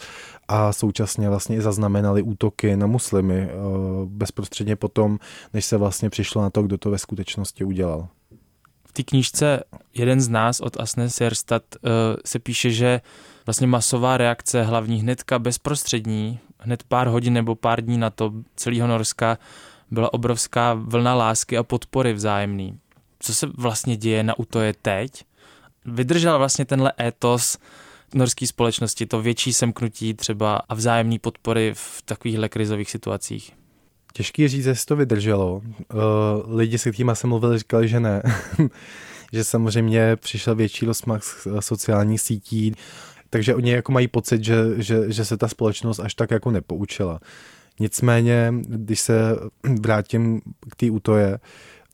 a 0.49 0.73
současně 0.73 1.29
vlastně 1.29 1.57
i 1.57 1.61
zaznamenali 1.61 2.23
útoky 2.23 2.77
na 2.77 2.87
muslimy 2.87 3.49
bezprostředně 4.05 4.77
potom, 4.77 5.19
než 5.55 5.65
se 5.65 5.77
vlastně 5.77 6.11
přišlo 6.11 6.43
na 6.43 6.51
to, 6.51 6.63
kdo 6.63 6.79
to 6.79 6.91
ve 6.91 6.99
skutečnosti 6.99 7.65
udělal. 7.65 8.09
Té 8.93 9.03
knížce 9.03 9.63
Jeden 9.95 10.21
z 10.21 10.29
nás 10.29 10.61
od 10.61 10.81
Asne 10.81 11.11
Serstad 11.11 11.63
uh, 11.75 11.91
se 12.25 12.39
píše, 12.39 12.71
že 12.71 13.01
vlastně 13.47 13.67
masová 13.67 14.17
reakce 14.17 14.63
hlavní 14.63 15.01
hnedka 15.01 15.39
bezprostřední, 15.39 16.39
hned 16.59 16.83
pár 16.83 17.07
hodin 17.07 17.33
nebo 17.33 17.55
pár 17.55 17.85
dní 17.85 17.99
na 17.99 18.11
to 18.11 18.33
celého 18.57 18.87
Norska 18.89 19.39
byla 19.91 20.13
obrovská 20.13 20.75
vlna 20.75 21.15
lásky 21.15 21.59
a 21.59 21.63
podpory 21.63 22.13
vzájemný. 22.13 22.79
Co 23.19 23.35
se 23.35 23.47
vlastně 23.47 23.97
děje 23.97 24.23
na 24.23 24.39
útoje 24.39 24.75
teď? 24.83 25.25
Vydržel 25.85 26.39
vlastně 26.39 26.65
tenhle 26.65 26.93
étos 27.01 27.59
norské 28.15 28.47
společnosti, 28.47 29.07
to 29.07 29.23
větší 29.23 29.53
semknutí 29.53 30.15
třeba 30.15 30.63
a 30.69 30.75
vzájemné 30.75 31.19
podpory 31.19 31.73
v 31.75 32.03
takovýchhle 32.05 32.49
krizových 32.49 32.91
situacích? 32.91 33.62
Těžký 34.13 34.49
říct, 34.49 34.67
jestli 34.67 34.87
to 34.87 34.97
vydrželo. 34.97 35.63
Uh, 35.95 36.57
lidi, 36.57 36.79
se 36.79 36.91
kterými 36.91 37.13
jsem 37.15 37.31
mluvil, 37.31 37.59
říkali, 37.59 37.89
že 37.89 38.01
ne. 38.01 38.23
že 39.33 39.45
samozřejmě 39.45 40.17
přišel 40.17 40.55
větší 40.55 40.87
rozmach 40.87 41.23
sociálních 41.61 42.21
sítí, 42.21 42.75
takže 43.31 43.55
oni 43.55 43.71
jako 43.71 43.93
mají 43.93 44.09
pocit, 44.09 44.45
že, 44.45 44.55
že, 44.77 45.13
že 45.13 45.25
se 45.25 45.37
ta 45.37 45.49
společnost 45.49 46.01
až 46.01 46.15
tak 46.15 46.31
jako 46.31 46.51
nepoučila. 46.51 47.21
Nicméně, 47.81 48.55
když 48.61 49.01
se 49.01 49.37
vrátím 49.81 50.41
k 50.71 50.77
té 50.77 50.91
útoje, 50.91 51.39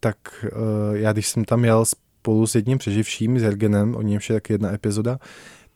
tak 0.00 0.16
uh, 0.42 0.96
já 0.96 1.12
když 1.12 1.28
jsem 1.28 1.44
tam 1.44 1.64
jel 1.64 1.85
spolu 1.85 2.46
s 2.46 2.54
jedním 2.54 2.78
přeživším, 2.78 3.38
s 3.38 3.42
Jergenem, 3.42 3.94
o 3.94 4.02
němž 4.02 4.31
je 4.31 4.37
tak 4.37 4.50
jedna 4.50 4.74
epizoda, 4.74 5.18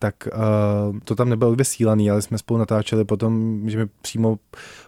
tak 0.03 0.29
uh, 0.35 0.99
to 1.05 1.15
tam 1.15 1.29
nebylo 1.29 1.55
vysílaný, 1.55 2.11
ale 2.11 2.23
jsme 2.23 2.39
spolu 2.39 2.59
natáčeli 2.59 3.05
potom, 3.05 3.63
že 3.67 3.79
mi 3.79 3.87
přímo 4.03 4.39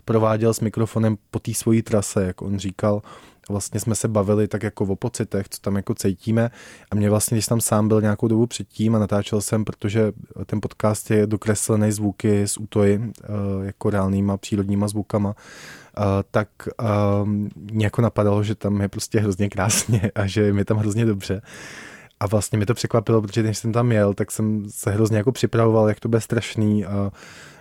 prováděl 0.04 0.54
s 0.54 0.60
mikrofonem 0.60 1.16
po 1.30 1.38
té 1.38 1.54
svojí 1.54 1.82
trase, 1.82 2.24
jak 2.24 2.42
on 2.42 2.58
říkal, 2.58 3.02
vlastně 3.48 3.80
jsme 3.80 3.94
se 3.94 4.08
bavili 4.08 4.48
tak 4.48 4.62
jako 4.62 4.84
o 4.84 4.96
pocitech, 4.96 5.48
co 5.48 5.60
tam 5.60 5.76
jako 5.76 5.94
cítíme 5.94 6.50
a 6.90 6.94
mě 6.94 7.10
vlastně, 7.10 7.34
když 7.34 7.46
tam 7.46 7.60
sám 7.60 7.88
byl 7.88 8.00
nějakou 8.00 8.28
dobu 8.28 8.46
předtím 8.46 8.96
a 8.96 8.98
natáčel 8.98 9.40
jsem, 9.40 9.64
protože 9.64 10.12
ten 10.46 10.60
podcast 10.60 11.10
je 11.10 11.26
dokreslený 11.26 11.92
zvuky 11.92 12.48
z 12.48 12.58
útoji, 12.58 13.00
eh, 13.22 13.26
jako 13.66 13.90
reálnýma 13.90 14.36
přírodníma 14.36 14.88
zvukama, 14.88 15.34
eh, 15.38 16.02
tak 16.30 16.48
mě 17.54 17.86
jako 17.86 18.02
napadalo, 18.02 18.42
že 18.42 18.54
tam 18.54 18.80
je 18.80 18.88
prostě 18.88 19.20
hrozně 19.20 19.48
krásně 19.48 20.10
a 20.14 20.26
že 20.26 20.52
mi 20.52 20.64
tam 20.64 20.76
hrozně 20.76 21.04
dobře. 21.04 21.42
A 22.20 22.26
vlastně 22.26 22.58
mi 22.58 22.66
to 22.66 22.74
překvapilo, 22.74 23.22
protože 23.22 23.42
když 23.42 23.58
jsem 23.58 23.72
tam 23.72 23.92
jel, 23.92 24.14
tak 24.14 24.30
jsem 24.30 24.64
se 24.68 24.90
hrozně 24.90 25.16
jako 25.16 25.32
připravoval, 25.32 25.88
jak 25.88 26.00
to 26.00 26.08
bude 26.08 26.20
strašný 26.20 26.84
a 26.84 27.12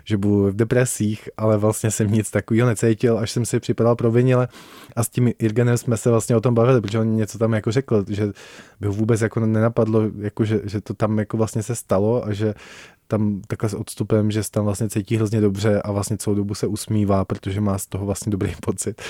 že 0.05 0.17
budu 0.17 0.47
v 0.47 0.55
depresích, 0.55 1.29
ale 1.37 1.57
vlastně 1.57 1.91
jsem 1.91 2.11
nic 2.11 2.31
takového 2.31 2.67
necítil, 2.67 3.17
až 3.17 3.31
jsem 3.31 3.45
si 3.45 3.59
připadal 3.59 3.95
provinile 3.95 4.47
a 4.95 5.03
s 5.03 5.09
tím 5.09 5.31
Irgenem 5.39 5.77
jsme 5.77 5.97
se 5.97 6.09
vlastně 6.09 6.35
o 6.35 6.41
tom 6.41 6.53
bavili, 6.53 6.81
protože 6.81 6.99
on 6.99 7.15
něco 7.15 7.37
tam 7.37 7.53
jako 7.53 7.71
řekl, 7.71 8.05
že 8.09 8.27
by 8.79 8.87
ho 8.87 8.93
vůbec 8.93 9.21
jako 9.21 9.39
nenapadlo, 9.39 10.01
jako 10.19 10.45
že, 10.45 10.61
že 10.63 10.81
to 10.81 10.93
tam 10.93 11.19
jako 11.19 11.37
vlastně 11.37 11.63
se 11.63 11.75
stalo 11.75 12.25
a 12.25 12.33
že 12.33 12.53
tam 13.07 13.41
takhle 13.47 13.69
s 13.69 13.73
odstupem, 13.73 14.31
že 14.31 14.43
se 14.43 14.51
tam 14.51 14.65
vlastně 14.65 14.89
cítí 14.89 15.15
hrozně 15.15 15.41
dobře 15.41 15.81
a 15.81 15.91
vlastně 15.91 16.17
celou 16.17 16.35
dobu 16.35 16.55
se 16.55 16.67
usmívá, 16.67 17.25
protože 17.25 17.61
má 17.61 17.77
z 17.77 17.85
toho 17.85 18.05
vlastně 18.05 18.29
dobrý 18.29 18.53
pocit. 18.61 19.01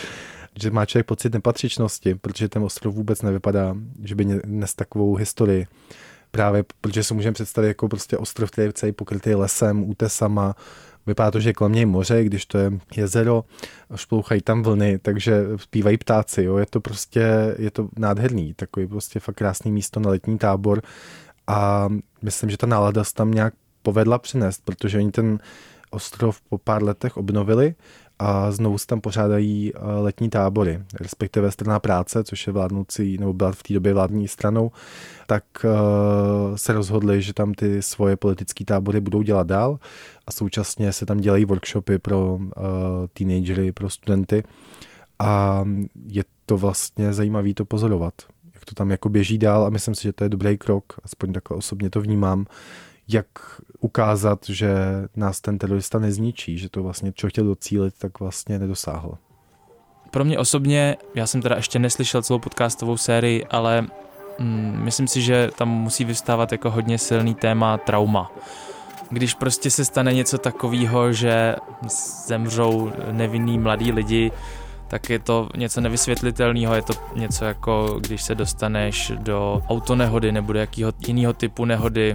Že 0.59 0.71
má 0.71 0.85
člověk 0.85 1.05
pocit 1.05 1.33
nepatřičnosti, 1.33 2.15
protože 2.15 2.49
ten 2.49 2.63
ostrov 2.63 2.95
vůbec 2.95 3.21
nevypadá, 3.21 3.75
že 4.03 4.15
by 4.15 4.25
nes 4.45 4.75
takovou 4.75 5.15
historii. 5.15 5.67
Právě 6.31 6.63
protože 6.81 7.03
si 7.03 7.13
můžeme 7.13 7.33
představit 7.33 7.67
jako 7.67 7.87
prostě 7.87 8.17
ostrov, 8.17 8.51
který 8.51 8.67
je 8.67 8.73
celý 8.73 8.91
pokrytý 8.91 9.35
lesem, 9.35 9.89
útesama, 9.89 10.55
Vypadá 11.05 11.31
to, 11.31 11.39
že 11.39 11.49
je 11.49 11.53
kolem 11.53 11.73
něj 11.73 11.85
moře, 11.85 12.23
když 12.23 12.45
to 12.45 12.57
je 12.57 12.71
jezero, 12.95 13.43
šplouchají 13.95 14.41
tam 14.41 14.63
vlny, 14.63 14.99
takže 14.99 15.45
zpívají 15.55 15.97
ptáci, 15.97 16.43
jo. 16.43 16.57
je 16.57 16.65
to 16.65 16.81
prostě, 16.81 17.55
je 17.59 17.71
to 17.71 17.89
nádherný, 17.97 18.53
takový 18.53 18.87
prostě 18.87 19.19
fakt 19.19 19.35
krásný 19.35 19.71
místo 19.71 19.99
na 19.99 20.09
letní 20.09 20.37
tábor. 20.37 20.81
A 21.47 21.89
myslím, 22.21 22.49
že 22.49 22.57
ta 22.57 22.67
nálada 22.67 23.03
se 23.03 23.13
tam 23.13 23.31
nějak 23.31 23.53
povedla 23.81 24.17
přinést, 24.17 24.61
protože 24.65 24.97
oni 24.97 25.11
ten 25.11 25.39
ostrov 25.89 26.41
po 26.49 26.57
pár 26.57 26.83
letech 26.83 27.17
obnovili 27.17 27.75
a 28.19 28.51
znovu 28.51 28.77
se 28.77 28.87
tam 28.87 29.01
pořádají 29.01 29.71
eh, 29.75 29.79
letní 29.79 30.29
tábory, 30.29 30.83
respektive 30.99 31.51
strana 31.51 31.79
práce, 31.79 32.23
což 32.23 32.47
je 32.47 32.53
vládnoucí, 32.53 33.17
nebo 33.17 33.33
byla 33.33 33.51
v 33.51 33.63
té 33.63 33.73
době 33.73 33.93
vládní 33.93 34.27
stranou, 34.27 34.71
tak 35.27 35.43
uh, 35.63 36.55
se 36.55 36.73
rozhodli, 36.73 37.21
že 37.21 37.33
tam 37.33 37.53
ty 37.53 37.81
svoje 37.81 38.15
politické 38.15 38.65
tábory 38.65 38.99
budou 39.01 39.21
dělat 39.21 39.47
dál 39.47 39.79
a 40.27 40.31
současně 40.31 40.93
se 40.93 41.05
tam 41.05 41.17
dělají 41.17 41.45
workshopy 41.45 41.99
pro 41.99 42.35
uh, 42.35 42.41
teenagery, 43.13 43.71
pro 43.71 43.89
studenty. 43.89 44.43
A 45.19 45.63
je 46.07 46.23
to 46.45 46.57
vlastně 46.57 47.13
zajímavé 47.13 47.53
to 47.53 47.65
pozorovat, 47.65 48.13
jak 48.53 48.65
to 48.65 48.75
tam 48.75 48.91
jako 48.91 49.09
běží 49.09 49.37
dál 49.37 49.65
a 49.65 49.69
myslím 49.69 49.95
si, 49.95 50.03
že 50.03 50.13
to 50.13 50.23
je 50.23 50.29
dobrý 50.29 50.57
krok, 50.57 50.93
aspoň 51.03 51.33
takhle 51.33 51.57
osobně 51.57 51.89
to 51.89 52.01
vnímám, 52.01 52.45
jak 53.07 53.27
ukázat, 53.79 54.39
že 54.49 54.75
nás 55.15 55.41
ten 55.41 55.57
terorista 55.57 55.99
nezničí, 55.99 56.57
že 56.57 56.69
to 56.69 56.83
vlastně, 56.83 57.13
co 57.15 57.27
chtěl 57.27 57.45
docílit, 57.45 57.93
tak 57.97 58.19
vlastně 58.19 58.59
nedosáhl. 58.59 59.17
Pro 60.11 60.25
mě 60.25 60.39
osobně, 60.39 60.97
já 61.15 61.27
jsem 61.27 61.41
teda 61.41 61.55
ještě 61.55 61.79
neslyšel 61.79 62.21
celou 62.21 62.39
podcastovou 62.39 62.97
sérii, 62.97 63.45
ale 63.45 63.81
mm, 64.39 64.79
myslím 64.83 65.07
si, 65.07 65.21
že 65.21 65.49
tam 65.57 65.69
musí 65.69 66.05
vystávat 66.05 66.51
jako 66.51 66.71
hodně 66.71 66.97
silný 66.97 67.35
téma 67.35 67.77
trauma. 67.77 68.31
Když 69.09 69.33
prostě 69.33 69.69
se 69.69 69.85
stane 69.85 70.13
něco 70.13 70.37
takového, 70.37 71.13
že 71.13 71.55
zemřou 72.27 72.91
nevinní 73.11 73.59
mladí 73.59 73.91
lidi, 73.91 74.31
tak 74.87 75.09
je 75.09 75.19
to 75.19 75.49
něco 75.55 75.81
nevysvětlitelného, 75.81 76.75
je 76.75 76.81
to 76.81 76.93
něco 77.15 77.45
jako 77.45 77.99
když 78.01 78.23
se 78.23 78.35
dostaneš 78.35 79.11
do 79.17 79.61
autonehody 79.69 80.31
nebo 80.31 80.53
do 80.53 80.59
jakého 80.59 80.93
jiného 81.07 81.33
typu 81.33 81.65
nehody, 81.65 82.13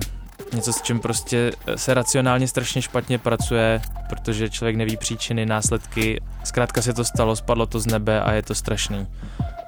něco, 0.53 0.73
s 0.73 0.83
čím 0.83 1.01
prostě 1.01 1.53
se 1.77 1.95
racionálně 1.95 2.49
strašně 2.49 2.83
špatně 2.83 3.19
pracuje, 3.19 3.81
protože 4.09 4.51
člověk 4.51 4.77
neví 4.77 4.97
příčiny, 4.97 5.47
následky. 5.47 6.21
Zkrátka 6.45 6.83
se 6.83 6.93
to 6.93 7.05
stalo, 7.05 7.37
spadlo 7.37 7.67
to 7.67 7.81
z 7.81 7.87
nebe 7.87 8.21
a 8.21 8.33
je 8.33 8.43
to 8.43 8.55
strašný. 8.55 9.07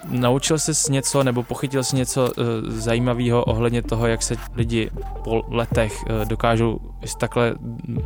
naučil 0.09 0.59
jsi 0.59 0.93
něco 0.93 1.25
nebo 1.25 1.43
pochytil 1.43 1.85
jsi 1.85 1.97
něco 1.97 2.25
uh, 2.25 2.45
zajímavého 2.69 3.45
ohledně 3.45 3.83
toho, 3.83 4.07
jak 4.07 4.23
se 4.23 4.35
lidi 4.55 4.91
po 5.25 5.43
letech 5.49 6.03
uh, 6.03 6.25
dokážou 6.25 6.81
s 7.05 7.15
takhle 7.15 7.55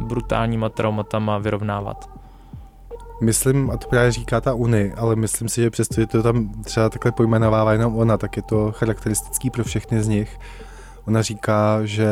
brutálníma 0.00 0.68
traumatama 0.68 1.38
vyrovnávat? 1.38 2.10
Myslím, 3.20 3.70
a 3.70 3.76
to 3.76 3.88
právě 3.88 4.12
říká 4.12 4.40
ta 4.40 4.54
Uni, 4.54 4.92
ale 4.96 5.16
myslím 5.16 5.48
si, 5.48 5.62
že 5.62 5.70
přesto, 5.70 6.06
to 6.06 6.22
tam 6.22 6.62
třeba 6.62 6.88
takhle 6.88 7.12
pojmenovává 7.12 7.72
jenom 7.72 7.96
ona, 7.96 8.16
tak 8.16 8.36
je 8.36 8.42
to 8.42 8.72
charakteristický 8.72 9.50
pro 9.50 9.64
všechny 9.64 10.02
z 10.02 10.08
nich. 10.08 10.38
Ona 11.06 11.22
říká, 11.22 11.78
že 11.84 12.08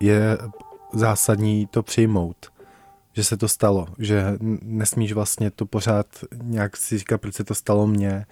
je 0.00 0.38
zásadní 0.92 1.66
to 1.66 1.82
přijmout, 1.82 2.36
že 3.12 3.24
se 3.24 3.36
to 3.36 3.48
stalo, 3.48 3.86
že 3.98 4.24
nesmíš 4.62 5.12
vlastně 5.12 5.50
to 5.50 5.66
pořád 5.66 6.06
nějak 6.42 6.76
si 6.76 6.98
říkat, 6.98 7.20
proč 7.20 7.34
se 7.34 7.44
to 7.44 7.54
stalo 7.54 7.86
mně, 7.86 8.26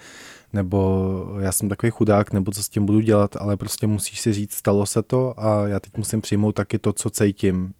nebo 0.53 1.11
já 1.41 1.53
jsem 1.53 1.69
takový 1.69 1.91
chudák, 1.91 2.33
nebo 2.33 2.53
co 2.53 2.63
s 2.63 2.69
tím 2.69 2.87
budu 2.87 3.01
dělat, 3.01 3.37
ale 3.37 3.57
prostě 3.57 3.87
musíš 3.87 4.21
si 4.21 4.33
říct, 4.33 4.55
stalo 4.55 4.87
se 4.87 5.03
to 5.03 5.35
a 5.37 5.69
já 5.69 5.81
teď 5.81 5.97
musím 5.97 6.21
přijmout 6.21 6.53
taky 6.53 6.79
to, 6.79 6.93
co 6.93 7.11
cítím. 7.11 7.73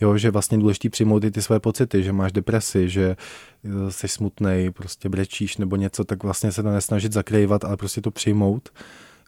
Jo, 0.00 0.16
že 0.16 0.30
vlastně 0.30 0.58
důležitý 0.58 0.88
přijmout 0.88 1.24
i 1.24 1.30
ty 1.30 1.42
své 1.42 1.60
pocity, 1.60 2.02
že 2.02 2.12
máš 2.12 2.32
depresi, 2.32 2.88
že 2.88 3.16
eh, 3.64 3.90
jsi 3.90 4.08
smutný, 4.08 4.70
prostě 4.72 5.08
brečíš 5.08 5.56
nebo 5.56 5.76
něco, 5.76 6.04
tak 6.04 6.22
vlastně 6.22 6.52
se 6.52 6.62
to 6.62 6.70
nesnažit 6.70 7.12
zakrývat, 7.12 7.64
ale 7.64 7.76
prostě 7.76 8.00
to 8.00 8.10
přijmout 8.10 8.68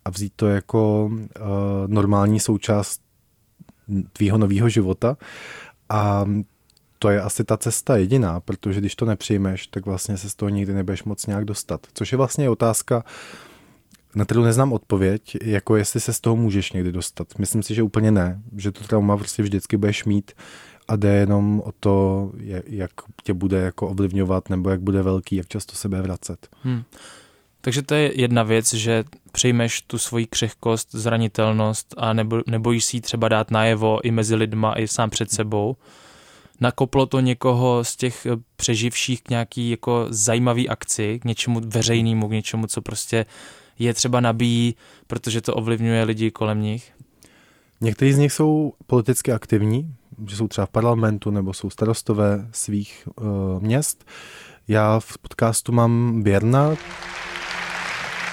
a 0.04 0.10
vzít 0.10 0.32
to 0.36 0.48
jako 0.48 1.10
uh, 1.12 1.20
normální 1.86 2.40
součást 2.40 3.00
tvýho 4.12 4.38
nového 4.38 4.68
života. 4.68 5.16
A 5.88 6.24
to 6.98 7.10
je 7.10 7.20
asi 7.22 7.44
ta 7.44 7.56
cesta 7.56 7.96
jediná, 7.96 8.40
protože 8.40 8.80
když 8.80 8.94
to 8.94 9.04
nepřijmeš, 9.04 9.66
tak 9.66 9.86
vlastně 9.86 10.16
se 10.16 10.30
z 10.30 10.34
toho 10.34 10.48
nikdy 10.48 10.74
nebudeš 10.74 11.04
moc 11.04 11.26
nějak 11.26 11.44
dostat. 11.44 11.86
Což 11.94 12.12
je 12.12 12.18
vlastně 12.18 12.50
otázka, 12.50 13.04
na 14.14 14.24
kterou 14.24 14.42
neznám 14.42 14.72
odpověď, 14.72 15.36
jako 15.42 15.76
jestli 15.76 16.00
se 16.00 16.12
z 16.12 16.20
toho 16.20 16.36
můžeš 16.36 16.72
někdy 16.72 16.92
dostat. 16.92 17.38
Myslím 17.38 17.62
si, 17.62 17.74
že 17.74 17.82
úplně 17.82 18.10
ne, 18.10 18.42
že 18.56 18.72
to 18.72 18.84
trauma 18.84 19.16
prostě 19.16 19.42
vždycky 19.42 19.76
budeš 19.76 20.04
mít 20.04 20.32
a 20.88 20.96
jde 20.96 21.08
jenom 21.14 21.62
o 21.64 21.72
to, 21.80 22.30
jak 22.66 22.90
tě 23.22 23.34
bude 23.34 23.60
jako 23.60 23.88
ovlivňovat 23.88 24.50
nebo 24.50 24.70
jak 24.70 24.80
bude 24.80 25.02
velký, 25.02 25.36
jak 25.36 25.48
často 25.48 25.76
se 25.76 25.88
bude 25.88 26.02
vracet. 26.02 26.48
Hmm. 26.62 26.82
Takže 27.64 27.82
to 27.82 27.94
je 27.94 28.20
jedna 28.20 28.42
věc, 28.42 28.74
že 28.74 29.04
přijmeš 29.32 29.82
tu 29.82 29.98
svoji 29.98 30.26
křehkost, 30.26 30.88
zranitelnost 30.92 31.94
a 31.96 32.12
nebo, 32.12 32.42
nebojíš 32.46 32.84
si 32.84 32.96
ji 32.96 33.00
třeba 33.00 33.28
dát 33.28 33.50
najevo 33.50 34.00
i 34.04 34.10
mezi 34.10 34.34
lidma, 34.34 34.72
i 34.72 34.88
sám 34.88 35.10
před 35.10 35.30
sebou. 35.30 35.76
Nakoplo 36.60 37.06
to 37.06 37.20
někoho 37.20 37.84
z 37.84 37.96
těch 37.96 38.26
přeživších 38.56 39.22
k 39.22 39.30
nějaký 39.30 39.70
jako 39.70 40.06
zajímavý 40.08 40.68
akci, 40.68 41.18
k 41.18 41.24
něčemu 41.24 41.60
veřejnému, 41.64 42.28
k 42.28 42.32
něčemu, 42.32 42.66
co 42.66 42.82
prostě 42.82 43.26
je 43.78 43.94
třeba 43.94 44.20
nabíjí, 44.20 44.74
protože 45.06 45.40
to 45.40 45.54
ovlivňuje 45.54 46.04
lidi 46.04 46.30
kolem 46.30 46.60
nich? 46.60 46.92
Někteří 47.80 48.12
z 48.12 48.18
nich 48.18 48.32
jsou 48.32 48.72
politicky 48.86 49.32
aktivní, 49.32 49.94
že 50.26 50.36
jsou 50.36 50.48
třeba 50.48 50.66
v 50.66 50.70
parlamentu 50.70 51.30
nebo 51.30 51.52
jsou 51.52 51.70
starostové 51.70 52.48
svých 52.52 53.08
uh, 53.20 53.26
měst. 53.62 54.04
Já 54.68 55.00
v 55.00 55.18
podcastu 55.18 55.72
mám 55.72 56.22
Běrna. 56.22 56.76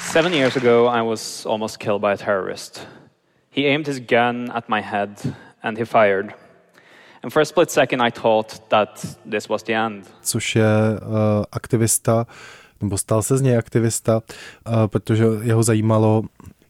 Seven 0.10 0.34
years 0.34 0.58
ago 0.58 0.88
I 0.88 1.02
was 1.02 1.46
almost 1.46 1.78
killed 1.78 2.02
by 2.02 2.14
a 2.14 2.18
terrorist. 2.18 2.88
He 3.52 3.68
aimed 3.68 3.88
his 3.88 4.00
gun 4.00 4.52
at 4.56 4.68
my 4.68 4.82
head 4.82 5.10
and 5.64 5.78
he 5.78 5.86
fired. 5.86 6.34
And 7.24 7.34
for 7.34 7.42
a 7.42 7.46
split 7.46 7.72
second 7.72 8.02
I 8.02 8.12
thought 8.12 8.70
that 8.70 9.06
this 9.32 9.50
was 9.50 9.64
the 9.64 9.74
end. 9.74 10.04
Což 10.22 10.56
je 10.56 10.66
uh, 10.66 11.44
aktivista 11.52 12.28
nebo 12.82 12.98
stal 12.98 13.22
se 13.22 13.38
z 13.38 13.42
něj 13.42 13.58
aktivista, 13.58 14.22
protože 14.88 15.26
jeho 15.42 15.64
zajímalo, 15.64 16.24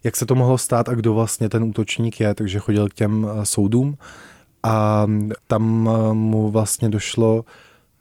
jak 0.03 0.15
se 0.15 0.25
to 0.25 0.35
mohlo 0.35 0.57
stát 0.57 0.89
a 0.89 0.93
kdo 0.93 1.13
vlastně 1.13 1.49
ten 1.49 1.63
útočník 1.63 2.19
je, 2.19 2.33
takže 2.33 2.59
chodil 2.59 2.89
k 2.89 2.93
těm 2.93 3.27
soudům 3.43 3.97
a 4.63 5.07
tam 5.47 5.63
mu 6.13 6.51
vlastně 6.51 6.89
došlo, 6.89 7.45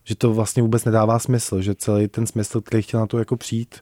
že 0.09 0.15
to 0.15 0.35
vlastně 0.35 0.63
vůbec 0.63 0.85
nedává 0.85 1.19
smysl, 1.19 1.63
že 1.63 1.75
celý 1.75 2.09
ten 2.09 2.27
smysl, 2.27 2.61
který 2.61 2.83
chtěl 2.83 3.01
na 3.01 3.07
to 3.07 3.19
jako 3.19 3.37
přijít, 3.37 3.75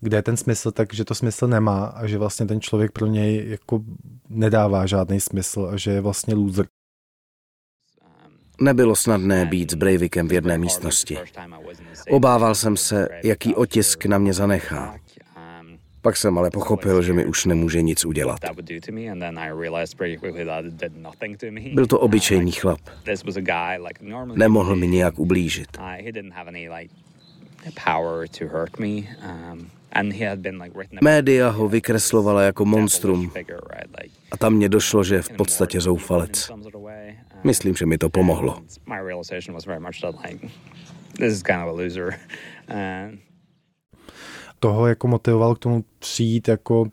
kde 0.00 0.16
je 0.16 0.22
ten 0.22 0.36
smysl, 0.36 0.70
takže 0.70 1.04
to 1.04 1.14
smysl 1.14 1.46
nemá 1.46 1.84
a 1.84 2.06
že 2.06 2.18
vlastně 2.18 2.46
ten 2.46 2.60
člověk 2.60 2.92
pro 2.92 3.06
něj 3.06 3.44
jako 3.50 3.80
nedává 4.28 4.86
žádný 4.86 5.20
smysl 5.20 5.70
a 5.72 5.76
že 5.76 5.90
je 5.90 6.00
vlastně 6.00 6.34
loser. 6.34 6.66
Nebylo 8.60 8.96
snadné 8.96 9.46
být 9.46 9.70
s 9.70 9.74
Breivikem 9.74 10.28
v 10.28 10.32
jedné 10.32 10.58
místnosti. 10.58 11.18
Obával 12.10 12.54
jsem 12.54 12.76
se, 12.76 13.08
jaký 13.24 13.54
otisk 13.54 14.06
na 14.06 14.18
mě 14.18 14.32
zanechá. 14.32 14.96
Pak 16.04 16.16
jsem 16.16 16.38
ale 16.38 16.50
pochopil, 16.50 17.02
že 17.02 17.12
mi 17.12 17.26
už 17.26 17.44
nemůže 17.44 17.82
nic 17.82 18.04
udělat. 18.04 18.38
Byl 21.74 21.86
to 21.86 22.00
obyčejný 22.00 22.52
chlap. 22.52 22.80
Nemohl 24.34 24.76
mi 24.76 24.88
nijak 24.88 25.18
ublížit. 25.18 25.68
Média 31.02 31.48
ho 31.48 31.68
vykreslovala 31.68 32.42
jako 32.42 32.64
monstrum 32.64 33.32
a 34.30 34.36
tam 34.36 34.54
mě 34.54 34.68
došlo, 34.68 35.04
že 35.04 35.14
je 35.14 35.22
v 35.22 35.30
podstatě 35.30 35.80
zoufalec. 35.80 36.50
Myslím, 37.44 37.74
že 37.74 37.86
mi 37.86 37.98
to 37.98 38.10
pomohlo. 38.10 38.62
Toho 44.64 44.86
jako 44.86 45.08
motivoval 45.08 45.54
k 45.54 45.58
tomu 45.58 45.84
přijít 45.98 46.48
jako 46.48 46.86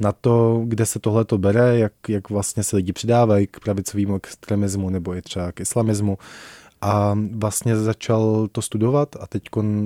na 0.00 0.12
to, 0.12 0.62
kde 0.64 0.86
se 0.86 0.98
tohle 0.98 1.24
to 1.24 1.38
bere, 1.38 1.78
jak, 1.78 1.92
jak 2.08 2.30
vlastně 2.30 2.62
se 2.62 2.76
lidi 2.76 2.92
přidávají 2.92 3.46
k 3.46 3.60
pravicovému 3.60 4.16
extremismu 4.16 4.90
nebo 4.90 5.14
i 5.14 5.22
třeba 5.22 5.52
k 5.52 5.60
islamismu 5.60 6.18
a 6.80 7.18
vlastně 7.32 7.76
začal 7.76 8.48
to 8.52 8.62
studovat 8.62 9.16
a 9.20 9.26
teď 9.26 9.42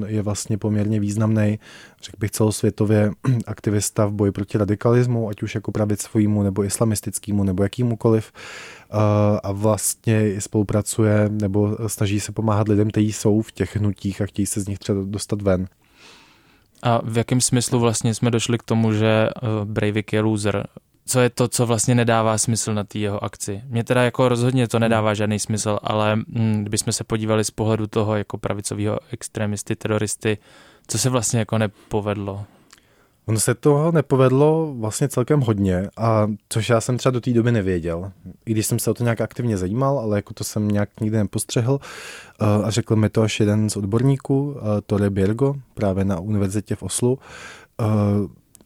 je 0.07 0.23
vlastně 0.23 0.59
poměrně 0.59 1.01
významný, 1.01 1.59
řekl 2.03 2.17
bych 2.19 2.31
celosvětově, 2.31 3.11
aktivista 3.47 4.07
v 4.07 4.13
boji 4.13 4.33
proti 4.33 4.59
radikalismu, 4.59 5.29
ať 5.29 5.43
už 5.43 5.55
jako 5.55 5.73
pravicovýmu 5.73 6.43
nebo 6.43 6.65
islamistickému 6.65 7.45
nebo 7.45 7.63
jakýmukoliv 7.63 8.33
a 9.43 9.53
vlastně 9.53 10.41
spolupracuje 10.41 11.29
nebo 11.29 11.77
snaží 11.87 12.21
se 12.21 12.33
pomáhat 12.33 12.69
lidem, 12.69 12.91
kteří 12.91 13.13
jsou 13.13 13.43
v 13.43 13.53
těch 13.53 13.77
hnutích 13.77 14.21
a 14.21 14.27
chtějí 14.27 14.47
se 14.47 14.61
z 14.61 14.69
nich 14.69 14.79
třeba 14.79 15.01
dostat 15.05 15.43
ven. 15.43 15.67
A 16.87 17.01
v 17.05 17.19
jakém 17.19 17.41
smyslu 17.41 17.81
vlastně 17.81 18.15
jsme 18.15 18.31
došli 18.31 18.59
k 18.59 18.63
tomu, 18.63 18.93
že 18.93 19.29
eh, 19.29 19.31
Breivik 19.65 20.13
je 20.13 20.21
loser? 20.21 20.67
co 21.07 21.21
je 21.21 21.31
to, 21.31 21.49
co 21.49 21.67
vlastně 21.67 21.95
nedává 21.95 22.39
smysl 22.39 22.75
na 22.75 22.85
té 22.85 22.99
jeho 22.99 23.25
akci. 23.25 23.63
Mně 23.69 23.85
teda 23.85 24.03
jako 24.03 24.29
rozhodně 24.29 24.69
to 24.69 24.79
nedává 24.79 25.15
žádný 25.15 25.39
smysl, 25.39 25.79
ale 25.83 26.17
hm, 26.17 26.59
kdybychom 26.61 26.93
se 26.93 27.05
podívali 27.05 27.45
z 27.45 27.51
pohledu 27.51 27.87
toho 27.87 28.17
jako 28.17 28.39
pravicového 28.39 28.99
extremisty, 29.11 29.77
teroristy, 29.77 30.39
co 30.87 30.99
se 30.99 31.11
vlastně 31.11 31.39
jako 31.39 31.59
nepovedlo? 31.59 32.45
Ono 33.29 33.41
se 33.41 33.55
toho 33.55 33.93
nepovedlo 33.93 34.75
vlastně 34.79 35.09
celkem 35.09 35.41
hodně, 35.41 35.89
a 35.97 36.31
což 36.49 36.69
já 36.69 36.81
jsem 36.81 36.99
třeba 36.99 37.11
do 37.11 37.21
té 37.21 37.33
doby 37.33 37.53
nevěděl. 37.53 38.13
I 38.47 38.51
když 38.51 38.67
jsem 38.67 38.79
se 38.79 38.91
o 38.91 38.95
to 38.95 39.03
nějak 39.03 39.21
aktivně 39.21 39.57
zajímal, 39.57 39.99
ale 39.99 40.19
jako 40.19 40.35
to 40.35 40.45
jsem 40.45 40.69
nějak 40.69 41.01
nikdy 41.01 41.17
nepostřehl. 41.17 41.79
Eh, 42.41 42.45
a 42.65 42.71
řekl 42.71 42.97
mi 42.97 43.09
to 43.09 43.23
až 43.23 43.41
jeden 43.41 43.71
z 43.71 43.77
odborníků, 43.77 44.57
eh, 44.57 44.81
Tore 44.87 45.11
Biergo, 45.11 45.55
právě 45.75 46.05
na 46.05 46.21
univerzitě 46.21 46.77
v 46.77 46.83
Oslu, 46.83 47.19
eh, 47.81 47.85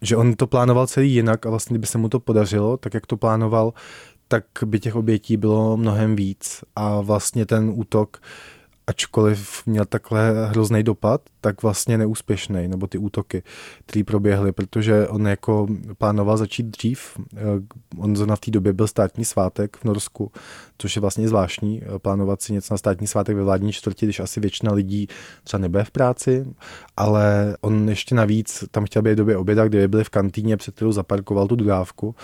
že 0.02 0.16
on 0.16 0.34
to 0.34 0.46
plánoval 0.46 0.86
celý 0.86 1.12
jinak 1.12 1.46
a 1.46 1.50
vlastně 1.50 1.74
kdyby 1.74 1.86
se 1.86 1.98
mu 1.98 2.08
to 2.08 2.20
podařilo, 2.20 2.76
tak 2.76 2.94
jak 2.94 3.06
to 3.06 3.16
plánoval, 3.16 3.72
tak 4.28 4.44
by 4.64 4.80
těch 4.80 4.96
obětí 4.96 5.36
bylo 5.36 5.76
mnohem 5.76 6.16
víc 6.16 6.60
a 6.76 7.00
vlastně 7.00 7.46
ten 7.46 7.72
útok 7.74 8.20
ačkoliv 8.90 9.62
měl 9.66 9.84
takhle 9.84 10.46
hrozný 10.46 10.82
dopad, 10.82 11.20
tak 11.40 11.62
vlastně 11.62 11.98
neúspěšný, 11.98 12.68
nebo 12.68 12.86
ty 12.86 12.98
útoky, 12.98 13.42
které 13.86 14.04
proběhly, 14.04 14.52
protože 14.52 15.08
on 15.08 15.28
jako 15.28 15.66
plánoval 15.98 16.36
začít 16.36 16.66
dřív, 16.66 17.18
eh, 17.36 17.40
on 17.98 18.16
zrovna 18.16 18.36
v 18.36 18.40
té 18.40 18.50
době 18.50 18.72
byl 18.72 18.86
státní 18.86 19.24
svátek 19.24 19.76
v 19.76 19.84
Norsku, 19.84 20.32
což 20.78 20.96
je 20.96 21.00
vlastně 21.00 21.28
zvláštní, 21.28 21.82
eh, 21.82 21.98
plánovat 21.98 22.42
si 22.42 22.52
něco 22.52 22.74
na 22.74 22.78
státní 22.78 23.06
svátek 23.06 23.36
ve 23.36 23.42
vládní 23.42 23.72
čtvrti, 23.72 24.06
když 24.06 24.20
asi 24.20 24.40
většina 24.40 24.72
lidí 24.72 25.06
třeba 25.44 25.60
nebude 25.60 25.84
v 25.84 25.90
práci, 25.90 26.46
ale 26.96 27.56
on 27.60 27.88
ještě 27.88 28.14
navíc 28.14 28.64
tam 28.70 28.84
chtěl 28.84 29.02
být 29.02 29.12
v 29.12 29.14
době 29.14 29.36
oběda, 29.36 29.68
kdy 29.68 29.88
byli 29.88 30.04
v 30.04 30.10
kantýně, 30.10 30.56
před 30.56 30.74
kterou 30.74 30.92
zaparkoval 30.92 31.46
tu 31.46 31.56
dodávku, 31.56 32.14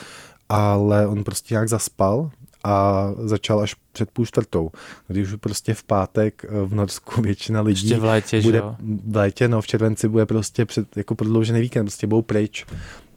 ale 0.48 1.06
on 1.06 1.24
prostě 1.24 1.54
nějak 1.54 1.68
zaspal 1.68 2.30
a 2.66 3.10
začal 3.24 3.60
až 3.60 3.76
před 3.92 4.10
půl 4.10 4.26
čtvrtou. 4.26 4.70
Když 5.08 5.28
už 5.28 5.34
prostě 5.40 5.74
v 5.74 5.84
pátek 5.84 6.44
eh, 6.44 6.66
v 6.66 6.74
Norsku 6.74 7.22
většina 7.22 7.60
lidí 7.60 7.86
Ještě 7.86 8.00
v 8.00 8.04
létě, 8.04 8.40
bude, 8.40 8.58
že 8.58 8.62
v 9.06 9.16
létě, 9.16 9.48
no 9.48 9.60
v 9.60 9.66
červenci 9.66 10.08
bude 10.08 10.26
prostě 10.26 10.64
před, 10.64 10.96
jako 10.96 11.14
prodloužený 11.14 11.60
víkend, 11.60 11.84
prostě 11.84 12.06
budou 12.06 12.22
pryč. 12.22 12.66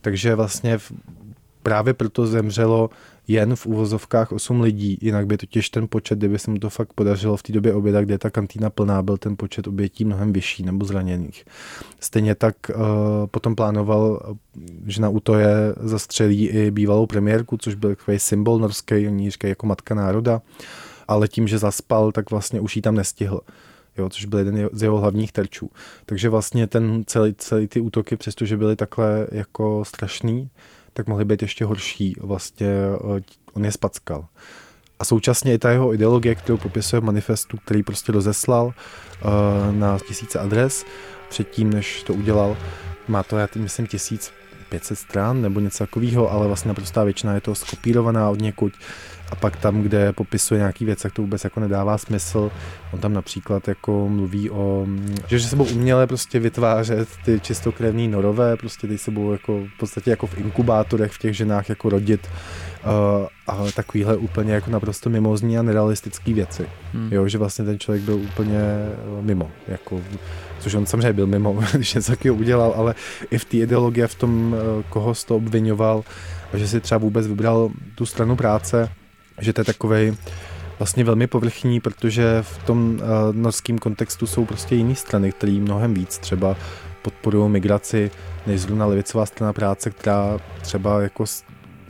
Takže 0.01 0.35
vlastně 0.35 0.77
v, 0.77 0.91
právě 1.63 1.93
proto 1.93 2.27
zemřelo 2.27 2.89
jen 3.27 3.55
v 3.55 3.65
uvozovkách 3.65 4.31
8 4.31 4.61
lidí, 4.61 4.97
jinak 5.01 5.27
by 5.27 5.37
totiž 5.37 5.69
ten 5.69 5.87
počet, 5.87 6.17
kdyby 6.17 6.39
se 6.39 6.51
mu 6.51 6.59
to 6.59 6.69
fakt 6.69 6.93
podařilo 6.93 7.37
v 7.37 7.43
té 7.43 7.53
době 7.53 7.73
oběda, 7.73 8.01
kde 8.01 8.13
je 8.13 8.17
ta 8.17 8.29
kantýna 8.29 8.69
plná, 8.69 9.01
byl 9.01 9.17
ten 9.17 9.37
počet 9.37 9.67
obětí 9.67 10.05
mnohem 10.05 10.33
vyšší 10.33 10.63
nebo 10.63 10.85
zraněných. 10.85 11.45
Stejně 11.99 12.35
tak 12.35 12.55
uh, 12.69 12.81
potom 13.31 13.55
plánoval, 13.55 14.35
že 14.85 15.01
na 15.01 15.09
útoje 15.09 15.47
zastřelí 15.79 16.47
i 16.47 16.71
bývalou 16.71 17.05
premiérku, 17.05 17.57
což 17.57 17.75
byl 17.75 17.95
takový 17.95 18.19
symbol 18.19 18.59
norský, 18.59 19.07
oni 19.07 19.29
říkají 19.31 19.51
jako 19.51 19.67
matka 19.67 19.95
národa, 19.95 20.41
ale 21.07 21.27
tím, 21.27 21.47
že 21.47 21.57
zaspal, 21.57 22.11
tak 22.11 22.31
vlastně 22.31 22.61
už 22.61 22.75
ji 22.75 22.81
tam 22.81 22.95
nestihl 22.95 23.41
jo, 23.97 24.09
což 24.09 24.25
byl 24.25 24.39
jeden 24.39 24.69
z 24.71 24.83
jeho 24.83 24.97
hlavních 24.97 25.31
terčů. 25.31 25.69
Takže 26.05 26.29
vlastně 26.29 26.67
ten 26.67 27.03
celý, 27.07 27.33
celý 27.37 27.67
ty 27.67 27.81
útoky, 27.81 28.15
přestože 28.15 28.57
byly 28.57 28.75
takhle 28.75 29.27
jako 29.31 29.85
strašný, 29.85 30.49
tak 30.99 31.07
mohly 31.07 31.25
být 31.25 31.41
ještě 31.41 31.65
horší. 31.65 32.15
Vlastně 32.19 32.67
eh, 32.67 33.21
on 33.53 33.65
je 33.65 33.71
spackal. 33.71 34.25
A 34.99 35.05
současně 35.05 35.53
i 35.53 35.57
ta 35.57 35.71
jeho 35.71 35.93
ideologie, 35.93 36.35
kterou 36.35 36.57
popisuje 36.57 36.99
v 36.99 37.03
manifestu, 37.03 37.57
který 37.57 37.83
prostě 37.83 38.11
rozeslal 38.11 38.65
uh, 38.65 39.75
na 39.75 39.99
tisíce 40.07 40.39
adres 40.39 40.85
předtím, 41.29 41.73
než 41.73 42.03
to 42.03 42.13
udělal, 42.13 42.57
má 43.07 43.23
to, 43.23 43.37
já 43.37 43.47
tím 43.47 43.61
myslím, 43.61 43.87
1500 43.87 44.97
stran 44.97 45.41
nebo 45.41 45.59
něco 45.59 45.77
takového, 45.77 46.31
ale 46.31 46.47
vlastně 46.47 46.69
naprostá 46.69 47.03
většina 47.03 47.33
je 47.33 47.41
to 47.41 47.55
skopírovaná 47.55 48.29
od 48.29 48.41
někud 48.41 48.73
a 49.31 49.35
pak 49.35 49.55
tam, 49.55 49.81
kde 49.81 50.13
popisuje 50.13 50.57
nějaký 50.57 50.85
věc, 50.85 51.01
tak 51.01 51.13
to 51.13 51.21
vůbec 51.21 51.43
jako 51.43 51.59
nedává 51.59 51.97
smysl. 51.97 52.51
On 52.93 52.99
tam 52.99 53.13
například 53.13 53.67
jako 53.67 54.09
mluví 54.09 54.49
o, 54.49 54.87
že, 55.27 55.39
že 55.39 55.47
se 55.47 55.55
budou 55.55 55.71
uměle 55.71 56.07
prostě 56.07 56.39
vytvářet 56.39 57.09
ty 57.25 57.39
čistokrevný 57.39 58.07
norové, 58.07 58.57
prostě 58.57 58.87
ty 58.87 58.97
se 58.97 59.11
budou 59.11 59.31
jako 59.31 59.61
v 59.75 59.79
podstatě 59.79 60.09
jako 60.09 60.27
v 60.27 60.37
inkubátorech 60.37 61.11
v 61.11 61.17
těch 61.17 61.37
ženách 61.37 61.69
jako 61.69 61.89
rodit 61.89 62.27
uh, 62.27 63.27
a 63.47 63.71
takovýhle 63.75 64.17
úplně 64.17 64.53
jako 64.53 64.71
naprosto 64.71 65.09
mimozní 65.09 65.57
a 65.57 65.61
nerealistický 65.61 66.33
věci. 66.33 66.65
Hmm. 66.93 67.09
Jo, 67.11 67.27
že 67.27 67.37
vlastně 67.37 67.65
ten 67.65 67.79
člověk 67.79 68.03
byl 68.03 68.15
úplně 68.15 68.59
uh, 69.17 69.25
mimo, 69.25 69.51
jako, 69.67 70.01
což 70.59 70.73
on 70.73 70.85
samozřejmě 70.85 71.13
byl 71.13 71.27
mimo, 71.27 71.53
když 71.73 71.93
něco 71.93 72.11
takového 72.11 72.35
udělal, 72.35 72.73
ale 72.75 72.95
i 73.31 73.37
v 73.37 73.45
té 73.45 73.57
ideologii, 73.57 74.07
v 74.07 74.15
tom, 74.15 74.53
uh, 74.53 74.83
koho 74.89 75.15
z 75.15 75.23
toho 75.23 75.37
obvinoval, 75.37 76.03
že 76.53 76.67
si 76.67 76.79
třeba 76.79 76.97
vůbec 76.97 77.27
vybral 77.27 77.69
tu 77.95 78.05
stranu 78.05 78.35
práce, 78.35 78.89
že 79.41 79.53
to 79.53 79.61
je 79.61 79.65
takový 79.65 80.17
vlastně 80.79 81.03
velmi 81.03 81.27
povrchní, 81.27 81.79
protože 81.79 82.41
v 82.41 82.63
tom 82.65 82.89
uh, 82.89 83.35
norském 83.35 83.77
kontextu 83.77 84.27
jsou 84.27 84.45
prostě 84.45 84.75
jiné 84.75 84.95
strany, 84.95 85.31
které 85.31 85.51
mnohem 85.51 85.93
víc 85.93 86.17
třeba 86.17 86.55
podporují 87.01 87.49
migraci, 87.49 88.11
než 88.47 88.61
zrovna 88.61 88.85
levicová 88.85 89.25
strana 89.25 89.53
práce, 89.53 89.89
která 89.89 90.39
třeba 90.61 91.01
jako 91.01 91.25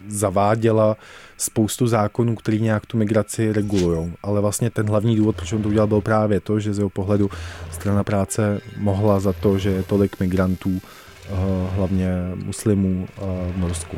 zaváděla 0.08 0.98
spoustu 1.38 1.88
zákonů, 1.88 2.36
který 2.36 2.62
nějak 2.62 2.86
tu 2.86 2.98
migraci 2.98 3.54
regulují. 3.54 4.14
Ale 4.24 4.42
vlastně 4.42 4.70
ten 4.70 4.90
hlavní 4.90 5.16
důvod, 5.16 5.36
proč 5.36 5.54
on 5.54 5.62
to 5.62 5.70
udělal, 5.70 5.88
byl 5.88 6.02
právě 6.02 6.40
to, 6.40 6.60
že 6.60 6.74
z 6.74 6.78
jeho 6.78 6.90
pohledu 6.90 7.30
strana 7.72 8.04
práce 8.04 8.62
mohla 8.78 9.20
za 9.20 9.34
to, 9.34 9.58
že 9.58 9.70
je 9.70 9.84
tolik 9.84 10.20
migrantů, 10.20 10.70
uh, 10.70 11.76
hlavně 11.76 12.10
muslimů 12.36 13.08
uh, 13.22 13.28
v 13.54 13.58
Norsku. 13.58 13.98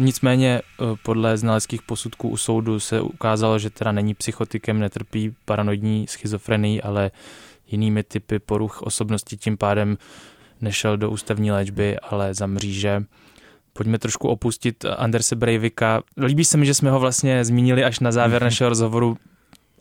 Nicméně 0.00 0.60
eh, 0.60 0.84
podle 1.02 1.36
znaleckých 1.36 1.82
posudků 1.82 2.28
u 2.28 2.36
soudu 2.36 2.80
se 2.80 3.00
ukázalo, 3.00 3.58
že 3.58 3.70
teda 3.70 3.92
není 3.92 4.14
psychotikem, 4.14 4.80
netrpí 4.80 5.34
paranoidní 5.44 6.06
schizofrenii, 6.06 6.82
ale 6.82 7.10
jinými 7.66 8.02
typy 8.02 8.38
poruch 8.38 8.82
osobnosti, 8.82 9.36
tím 9.36 9.56
pádem 9.56 9.98
nešel 10.60 10.96
do 10.96 11.10
ústavní 11.10 11.50
léčby, 11.50 11.98
ale 11.98 12.34
za 12.34 12.46
mříže. 12.46 13.02
Pojďme 13.72 13.98
trošku 13.98 14.28
opustit 14.28 14.84
Anderse 14.84 15.36
Breivika. 15.36 16.02
Líbí 16.16 16.44
se 16.44 16.56
mi, 16.56 16.66
že 16.66 16.74
jsme 16.74 16.90
ho 16.90 17.00
vlastně 17.00 17.44
zmínili 17.44 17.84
až 17.84 18.00
na 18.00 18.12
závěr 18.12 18.42
našeho 18.42 18.68
rozhovoru, 18.68 19.16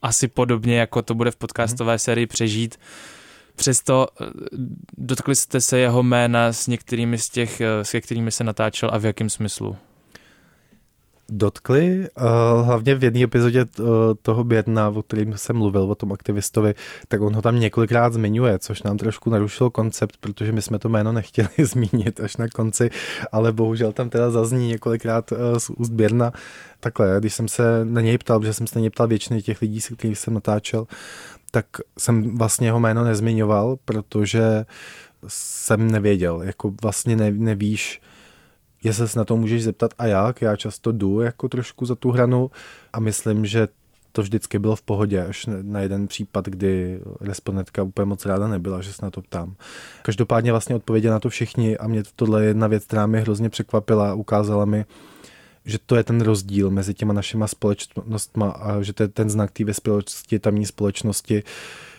asi 0.01 0.27
podobně, 0.27 0.79
jako 0.79 1.01
to 1.01 1.15
bude 1.15 1.31
v 1.31 1.35
podcastové 1.35 1.99
sérii 1.99 2.27
Přežít. 2.27 2.79
Přesto 3.55 4.07
eh, 4.21 4.25
dotkli 4.97 5.35
jste 5.35 5.61
se 5.61 5.79
jeho 5.79 6.03
jména 6.03 6.53
s 6.53 6.67
některými 6.67 7.17
z 7.17 7.29
těch, 7.29 7.61
eh, 7.61 7.85
s 7.85 7.99
kterými 7.99 8.31
se 8.31 8.43
natáčel 8.43 8.89
a 8.93 8.97
v 8.97 9.05
jakém 9.05 9.29
smyslu? 9.29 9.77
Dotkli, 11.31 12.07
uh, 12.17 12.65
hlavně 12.65 12.95
v 12.95 13.03
jedné 13.03 13.23
epizodě 13.23 13.65
uh, 13.79 13.85
toho 14.21 14.43
Běrna, 14.43 14.89
o 14.89 15.03
kterým 15.03 15.37
jsem 15.37 15.55
mluvil, 15.55 15.81
o 15.81 15.95
tom 15.95 16.13
aktivistovi, 16.13 16.75
tak 17.07 17.21
on 17.21 17.35
ho 17.35 17.41
tam 17.41 17.59
několikrát 17.59 18.13
zmiňuje, 18.13 18.59
což 18.59 18.83
nám 18.83 18.97
trošku 18.97 19.29
narušilo 19.29 19.69
koncept, 19.69 20.17
protože 20.19 20.51
my 20.51 20.61
jsme 20.61 20.79
to 20.79 20.89
jméno 20.89 21.11
nechtěli 21.11 21.49
zmínit 21.57 22.19
až 22.19 22.37
na 22.37 22.47
konci, 22.47 22.89
ale 23.31 23.51
bohužel 23.51 23.91
tam 23.91 24.09
teda 24.09 24.31
zazní 24.31 24.67
několikrát 24.67 25.31
uh, 25.31 25.37
z 25.57 25.69
úst 25.69 25.89
Běrna. 25.89 26.31
Takhle, 26.79 27.15
když 27.19 27.33
jsem 27.33 27.47
se 27.47 27.63
na 27.83 28.01
něj 28.01 28.17
ptal, 28.17 28.39
protože 28.39 28.53
jsem 28.53 28.67
se 28.67 28.79
na 28.79 28.81
něj 28.81 28.89
ptal 28.89 29.07
většiny 29.07 29.41
těch 29.41 29.61
lidí, 29.61 29.81
se 29.81 29.95
kterých 29.95 30.17
jsem 30.17 30.33
natáčel, 30.33 30.87
tak 31.51 31.65
jsem 31.97 32.37
vlastně 32.37 32.67
jeho 32.67 32.79
jméno 32.79 33.03
nezmiňoval, 33.03 33.77
protože 33.85 34.65
jsem 35.27 35.91
nevěděl, 35.91 36.41
jako 36.43 36.73
vlastně 36.81 37.15
ne, 37.15 37.31
nevíš, 37.31 38.01
jestli 38.83 39.07
se 39.07 39.19
na 39.19 39.25
to 39.25 39.37
můžeš 39.37 39.63
zeptat 39.63 39.93
a 39.97 40.05
jak. 40.05 40.41
Já 40.41 40.55
často 40.55 40.91
jdu 40.91 41.21
jako 41.21 41.49
trošku 41.49 41.85
za 41.85 41.95
tu 41.95 42.11
hranu 42.11 42.51
a 42.93 42.99
myslím, 42.99 43.45
že 43.45 43.67
to 44.11 44.21
vždycky 44.21 44.59
bylo 44.59 44.75
v 44.75 44.81
pohodě, 44.81 45.25
až 45.25 45.49
na 45.61 45.79
jeden 45.79 46.07
případ, 46.07 46.45
kdy 46.45 46.99
respondentka 47.21 47.83
úplně 47.83 48.05
moc 48.05 48.25
ráda 48.25 48.47
nebyla, 48.47 48.81
že 48.81 48.93
se 48.93 49.05
na 49.05 49.11
to 49.11 49.21
ptám. 49.21 49.55
Každopádně 50.01 50.51
vlastně 50.51 50.75
odpověděli 50.75 51.11
na 51.11 51.19
to 51.19 51.29
všichni 51.29 51.77
a 51.77 51.87
mě 51.87 52.03
tohle 52.15 52.43
je 52.43 52.47
jedna 52.47 52.67
věc, 52.67 52.85
která 52.85 53.07
mě 53.07 53.19
hrozně 53.19 53.49
překvapila 53.49 54.13
ukázala 54.13 54.65
mi, 54.65 54.85
že 55.65 55.77
to 55.85 55.95
je 55.95 56.03
ten 56.03 56.21
rozdíl 56.21 56.71
mezi 56.71 56.93
těma 56.93 57.13
našima 57.13 57.47
společnostma 57.47 58.49
a 58.49 58.81
že 58.81 58.93
to 58.93 59.03
je 59.03 59.07
ten 59.07 59.29
znak 59.29 59.51
té 59.51 59.63
vyspělosti 59.63 60.39
tamní 60.39 60.65
společnosti, 60.65 61.43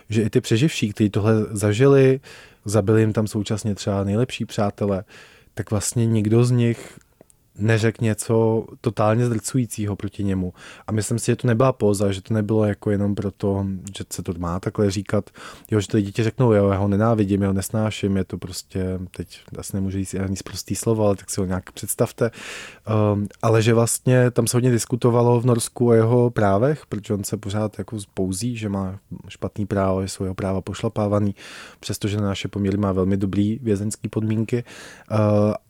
že 0.09 0.23
i 0.23 0.31
ty 0.31 0.41
přeživší, 0.41 0.93
kteří 0.93 1.11
tohle 1.11 1.35
zažili, 1.51 2.21
zabili 2.65 3.01
jim 3.01 3.13
tam 3.13 3.27
současně 3.27 3.75
třeba 3.75 4.05
nejlepší 4.05 4.45
přátelé, 4.45 5.05
tak 5.61 5.71
vlastně 5.71 6.07
nikdo 6.07 6.45
z 6.45 6.51
nich 6.51 6.99
neřekl 7.59 8.05
něco 8.05 8.67
totálně 8.81 9.27
zdrcujícího 9.27 9.97
proti 9.97 10.25
němu. 10.25 10.53
A 10.87 10.93
myslím 10.93 11.19
si, 11.19 11.27
že 11.27 11.37
to 11.37 11.47
nebyla 11.47 11.73
póza, 11.73 12.13
že 12.13 12.23
to 12.23 12.35
nebylo 12.35 12.65
jako 12.65 12.91
jenom 12.91 13.15
proto, 13.15 13.67
že 13.97 14.05
se 14.13 14.23
to 14.23 14.33
má 14.39 14.61
takhle 14.61 14.91
říkat, 14.91 15.31
jo, 15.71 15.81
že 15.81 15.89
to 15.89 16.01
děti 16.01 16.23
řeknou, 16.23 16.53
jo, 16.53 16.69
já 16.69 16.79
ho 16.79 16.89
nenávidím, 16.89 17.43
já 17.43 17.49
ho 17.49 17.55
nesnáším, 17.55 18.17
je 18.17 18.25
to 18.25 18.39
prostě, 18.39 18.99
teď 19.17 19.41
asi 19.59 19.77
nemůžu 19.77 19.99
říct 19.99 20.15
ani 20.15 20.37
prostý 20.45 20.75
slovo, 20.75 21.07
ale 21.07 21.17
tak 21.17 21.31
si 21.31 21.41
ho 21.41 21.47
nějak 21.47 21.73
představte. 21.73 22.31
Um, 23.13 23.27
ale 23.43 23.63
že 23.63 23.75
vlastně 23.75 24.31
tam 24.31 24.47
se 24.47 24.57
hodně 24.57 24.71
diskutovalo 24.71 25.41
v 25.41 25.47
Norsku 25.47 25.89
o 25.89 25.93
jeho 25.93 26.31
právech, 26.31 26.87
protože 26.87 27.15
on 27.15 27.25
se 27.25 27.37
pořád 27.37 27.79
jako 27.79 27.97
pouzí, 28.15 28.57
že 28.57 28.69
má 28.69 28.99
špatný 29.29 29.67
právo, 29.67 30.03
že 30.03 30.09
jsou 30.09 30.25
jeho 30.25 30.35
práva 30.35 30.61
pošlapávaný, 30.61 31.35
přestože 31.81 32.17
na 32.17 32.27
naše 32.27 32.49
poměry 32.49 32.77
má 32.77 32.93
velmi 32.93 33.17
dobrý 33.17 33.59
vězeňský 33.63 34.09
podmínky, 34.09 34.65
uh, 35.11 35.17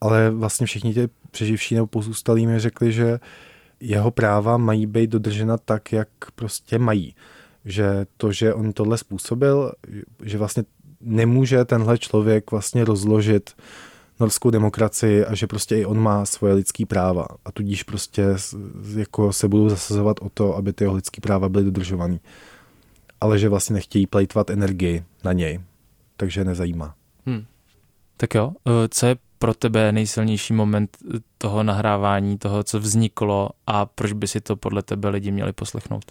ale 0.01 0.31
vlastně 0.31 0.67
všichni 0.67 0.95
ti 0.95 1.09
přeživší 1.31 1.70
nebo 1.75 1.87
pozůstalí 1.87 2.47
mi 2.47 2.59
řekli, 2.59 2.93
že 2.93 3.21
jeho 3.81 4.11
práva 4.11 4.57
mají 4.57 4.87
být 4.87 5.11
dodržena 5.11 5.59
tak, 5.59 5.93
jak 5.93 6.09
prostě 6.35 6.79
mají. 6.79 7.15
Že 7.65 8.07
to, 8.17 8.33
že 8.33 8.55
on 8.55 8.73
tohle 8.73 8.99
způsobil, 8.99 9.73
že 10.23 10.39
vlastně 10.39 10.65
nemůže 11.01 11.65
tenhle 11.65 11.99
člověk 11.99 12.51
vlastně 12.51 12.85
rozložit 12.85 13.51
norskou 14.21 14.51
demokracii 14.51 15.25
a 15.25 15.35
že 15.35 15.47
prostě 15.47 15.77
i 15.77 15.85
on 15.85 15.99
má 16.01 16.27
svoje 16.27 16.55
lidské 16.55 16.87
práva 16.87 17.27
a 17.45 17.53
tudíž 17.53 17.83
prostě 17.83 18.25
jako 18.97 19.33
se 19.33 19.49
budou 19.49 19.69
zasazovat 19.69 20.17
o 20.21 20.29
to, 20.29 20.57
aby 20.57 20.73
ty 20.73 20.85
jeho 20.85 20.95
lidské 20.95 21.21
práva 21.21 21.49
byly 21.49 21.65
dodržované. 21.65 22.19
Ale 23.21 23.39
že 23.39 23.49
vlastně 23.49 23.75
nechtějí 23.75 24.07
plejtvat 24.07 24.51
energii 24.51 25.05
na 25.25 25.33
něj, 25.33 25.61
takže 26.17 26.45
nezajímá. 26.45 26.95
Hmm. 27.27 27.45
Tak 28.17 28.35
jo, 28.35 28.53
eh, 28.67 28.89
co 28.89 29.07
je 29.07 29.17
pro 29.43 29.55
tebe 29.55 29.93
nejsilnější 29.93 30.53
moment 30.53 30.99
toho 31.39 31.63
nahrávání, 31.63 32.39
toho, 32.39 32.65
co 32.65 32.81
vzniklo 32.81 33.51
a 33.67 33.87
proč 33.87 34.13
by 34.13 34.29
si 34.29 34.41
to 34.41 34.57
podle 34.57 34.83
tebe 34.83 35.09
lidi 35.09 35.31
měli 35.31 35.53
poslechnout? 35.53 36.05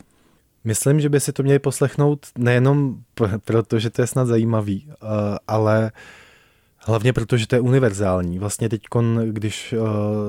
Myslím, 0.64 1.00
že 1.00 1.10
by 1.10 1.20
si 1.20 1.34
to 1.34 1.44
měli 1.44 1.60
poslechnout 1.60 2.28
nejenom 2.38 3.04
proto, 3.46 3.80
že 3.80 3.90
to 3.90 4.02
je 4.02 4.08
snad 4.08 4.26
zajímavý, 4.26 4.88
eh, 4.90 4.96
ale 5.48 5.92
hlavně 6.78 7.14
proto, 7.14 7.38
že 7.38 7.48
to 7.48 7.56
je 7.56 7.62
univerzální. 7.62 8.40
Vlastně 8.40 8.70
teď, 8.70 8.82
když 9.32 9.74
eh, 9.74 9.78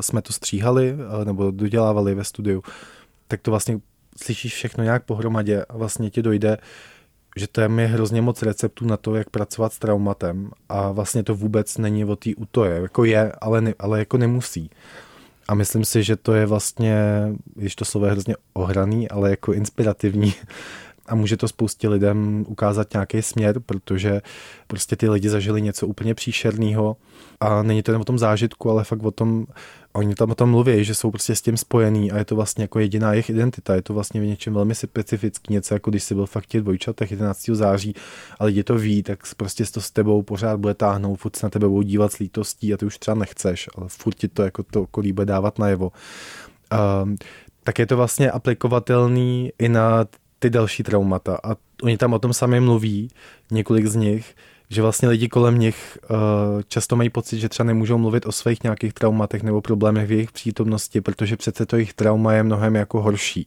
jsme 0.03 0.23
to 0.23 0.33
stříhali 0.33 0.95
eh, 0.95 1.25
nebo 1.25 1.51
dodělávali 1.51 2.15
ve 2.15 2.25
studiu, 2.25 2.63
tak 3.29 3.41
to 3.41 3.51
vlastně 3.51 3.81
slyšíš 4.23 4.55
všechno 4.55 4.85
nějak 4.85 5.05
pohromadě 5.05 5.65
a 5.69 5.77
vlastně 5.77 6.11
ti 6.11 6.23
dojde, 6.23 6.59
že 7.37 7.49
tam 7.49 7.79
je 7.79 7.87
hrozně 7.87 8.23
moc 8.23 8.43
receptů 8.43 8.87
na 8.87 8.97
to, 8.97 9.15
jak 9.15 9.31
pracovat 9.31 9.73
s 9.73 9.79
traumatem 9.79 10.51
a 10.69 10.93
vlastně 10.93 11.23
to 11.23 11.35
vůbec 11.35 11.79
není 11.79 12.05
o 12.05 12.17
té 12.17 12.31
utoje. 12.37 12.81
Jako 12.81 13.05
je, 13.05 13.33
ale, 13.41 13.61
ne, 13.61 13.75
ale 13.79 13.99
jako 13.99 14.19
nemusí. 14.19 14.71
A 15.49 15.55
myslím 15.55 15.85
si, 15.85 16.03
že 16.03 16.17
to 16.17 16.35
je 16.35 16.47
vlastně, 16.47 16.97
když 17.55 17.77
to 17.77 17.85
slovo 17.85 18.07
je 18.07 18.13
hrozně 18.13 18.37
ohraný, 18.53 19.09
ale 19.09 19.31
jako 19.31 19.53
inspirativní. 19.53 20.35
A 21.11 21.15
může 21.15 21.37
to 21.37 21.49
spoustě 21.49 21.89
lidem 21.89 22.45
ukázat 22.49 22.93
nějaký 22.93 23.23
směr, 23.23 23.61
protože 23.61 24.21
prostě 24.67 24.97
ty 24.97 25.09
lidi 25.09 25.29
zažili 25.29 25.63
něco 25.63 25.87
úplně 25.87 26.15
příšerného 26.15 26.97
a 27.41 27.63
není 27.63 27.83
to 27.83 27.93
jen 27.93 28.01
o 28.01 28.05
tom 28.05 28.19
zážitku, 28.19 28.71
ale 28.71 28.85
fakt 28.85 29.03
o 29.03 29.11
tom, 29.11 29.47
oni 29.93 30.15
tam 30.15 30.31
o 30.31 30.35
tom 30.35 30.51
mluví, 30.51 30.85
že 30.85 30.95
jsou 30.95 31.11
prostě 31.11 31.35
s 31.35 31.43
tím 31.43 31.57
spojený 31.57 32.13
a 32.13 32.19
je 32.19 32.25
to 32.25 32.37
vlastně 32.37 32.65
jako 32.65 32.79
jediná 32.79 33.13
jejich 33.13 33.31
identita, 33.31 33.75
je 33.75 33.83
to 33.83 33.95
vlastně 33.95 34.21
v 34.21 34.27
něčem 34.27 34.55
velmi 34.55 34.75
specifický, 34.75 35.53
něco 35.53 35.75
jako 35.75 35.91
když 35.91 36.03
jsi 36.03 36.15
byl 36.15 36.27
fakt 36.27 36.47
těch 36.47 36.61
dvojčatech 36.61 37.11
11. 37.11 37.45
září 37.45 37.95
a 38.39 38.45
lidi 38.45 38.65
to 38.65 38.75
ví, 38.75 39.03
tak 39.03 39.35
prostě 39.37 39.65
to 39.65 39.81
s 39.81 39.91
tebou 39.91 40.23
pořád 40.23 40.61
bude 40.61 40.75
táhnout, 40.75 41.21
furt 41.21 41.37
se 41.37 41.47
na 41.47 41.51
tebe 41.51 41.69
budou 41.69 41.83
dívat 41.83 42.13
s 42.13 42.19
lítostí 42.19 42.75
a 42.75 42.77
ty 42.77 42.87
už 42.87 42.99
třeba 42.99 43.15
nechceš, 43.15 43.69
ale 43.75 43.89
furt 43.89 44.15
ti 44.15 44.29
to 44.29 44.43
jako 44.43 44.63
to 44.63 44.83
okolí 44.83 45.13
bude 45.13 45.27
dávat 45.27 45.59
najevo. 45.59 45.93
Um, 47.03 47.17
tak 47.65 47.79
je 47.79 47.87
to 47.87 47.97
vlastně 47.97 48.31
aplikovatelný 48.31 49.53
i 49.59 49.69
na 49.69 50.07
ty 50.41 50.51
další 50.51 50.83
traumata. 50.83 51.39
A 51.45 51.57
oni 51.83 51.97
tam 51.97 52.13
o 52.13 52.19
tom 52.19 52.33
sami 52.33 52.61
mluví, 52.61 53.11
několik 53.51 53.87
z 53.87 53.97
nich, 53.97 54.37
že 54.71 54.83
vlastně 54.83 55.09
lidi 55.09 55.29
kolem 55.29 55.59
nich 55.59 55.99
uh, 56.11 56.17
často 56.69 56.97
mají 56.97 57.11
pocit, 57.11 57.39
že 57.39 57.49
třeba 57.49 57.67
nemůžou 57.67 57.99
mluvit 57.99 58.27
o 58.27 58.33
svých 58.33 58.63
nějakých 58.63 58.93
traumatech 58.93 59.43
nebo 59.43 59.61
problémech 59.61 60.09
v 60.09 60.13
jejich 60.13 60.33
přítomnosti, 60.33 61.01
protože 61.01 61.37
přece 61.37 61.67
to 61.67 61.77
jejich 61.77 61.95
trauma 61.95 62.33
je 62.33 62.43
mnohem 62.43 62.75
jako 62.75 63.03
horší. 63.03 63.47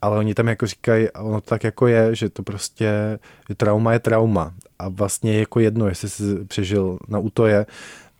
Ale 0.00 0.18
oni 0.18 0.34
tam 0.34 0.48
jako 0.48 0.66
říkají, 0.66 1.10
ono 1.10 1.40
tak 1.40 1.64
jako 1.64 1.86
je, 1.86 2.14
že 2.14 2.28
to 2.28 2.42
prostě, 2.42 3.18
že 3.48 3.54
trauma 3.54 3.92
je 3.92 3.98
trauma 3.98 4.54
a 4.78 4.88
vlastně 4.88 5.32
je 5.32 5.38
jako 5.38 5.60
jedno, 5.60 5.88
jestli 5.88 6.08
jsi 6.08 6.44
přežil 6.44 6.98
na 7.08 7.18
útoje, 7.18 7.66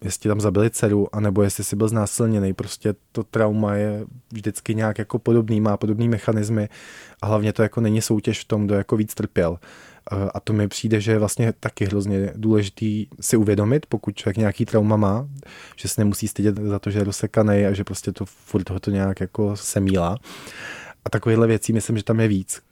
jestli 0.02 0.28
tam 0.28 0.40
zabili 0.40 0.70
dceru, 0.70 1.14
anebo 1.14 1.42
jestli 1.42 1.64
jsi 1.64 1.76
byl 1.76 1.88
znásilněný. 1.88 2.52
Prostě 2.54 2.94
to 3.12 3.24
trauma 3.24 3.74
je 3.74 4.04
vždycky 4.32 4.74
nějak 4.74 4.98
jako 4.98 5.18
podobný, 5.18 5.60
má 5.60 5.76
podobný 5.76 6.08
mechanismy 6.08 6.68
a 7.22 7.26
hlavně 7.26 7.52
to 7.52 7.62
jako 7.62 7.80
není 7.80 8.02
soutěž 8.02 8.40
v 8.40 8.48
tom, 8.48 8.66
kdo 8.66 8.74
jako 8.74 8.96
víc 8.96 9.14
trpěl. 9.14 9.58
A 10.34 10.40
to 10.40 10.52
mi 10.52 10.68
přijde, 10.68 11.00
že 11.00 11.12
je 11.12 11.18
vlastně 11.18 11.52
taky 11.60 11.84
hrozně 11.84 12.32
důležitý 12.36 13.06
si 13.20 13.36
uvědomit, 13.36 13.86
pokud 13.86 14.16
člověk 14.16 14.36
nějaký 14.36 14.64
trauma 14.64 14.96
má, 14.96 15.28
že 15.76 15.88
se 15.88 16.00
nemusí 16.00 16.28
stydět 16.28 16.56
za 16.56 16.78
to, 16.78 16.90
že 16.90 16.98
je 16.98 17.04
rozsekaný 17.04 17.66
a 17.66 17.72
že 17.72 17.84
prostě 17.84 18.12
to 18.12 18.24
furt 18.24 18.64
tohoto 18.64 18.90
nějak 18.90 19.20
jako 19.20 19.56
se 19.56 19.80
mílá. 19.80 20.18
A 21.04 21.10
takovýchhle 21.10 21.46
věcí 21.46 21.72
myslím, 21.72 21.96
že 21.96 22.04
tam 22.04 22.20
je 22.20 22.28
víc. 22.28 22.62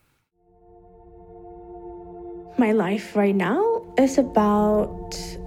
My 2.59 2.73
life 2.73 3.21
right 3.21 3.39
now 3.39 3.83
is 4.05 4.19
about 4.19 5.40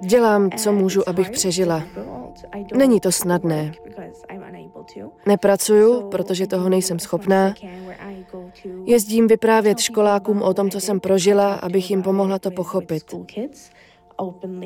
Dělám, 0.00 0.50
co 0.50 0.72
můžu, 0.72 1.08
abych 1.08 1.30
přežila. 1.30 1.82
Není 2.76 3.00
to 3.00 3.12
snadné. 3.12 3.72
Nepracuju, 5.26 6.08
protože 6.08 6.46
toho 6.46 6.68
nejsem 6.68 6.98
schopná. 6.98 7.54
Jezdím 8.84 9.26
vyprávět 9.26 9.78
školákům 9.78 10.42
o 10.42 10.54
tom, 10.54 10.70
co 10.70 10.80
jsem 10.80 11.00
prožila, 11.00 11.54
abych 11.54 11.90
jim 11.90 12.02
pomohla 12.02 12.38
to 12.38 12.50
pochopit. 12.50 13.14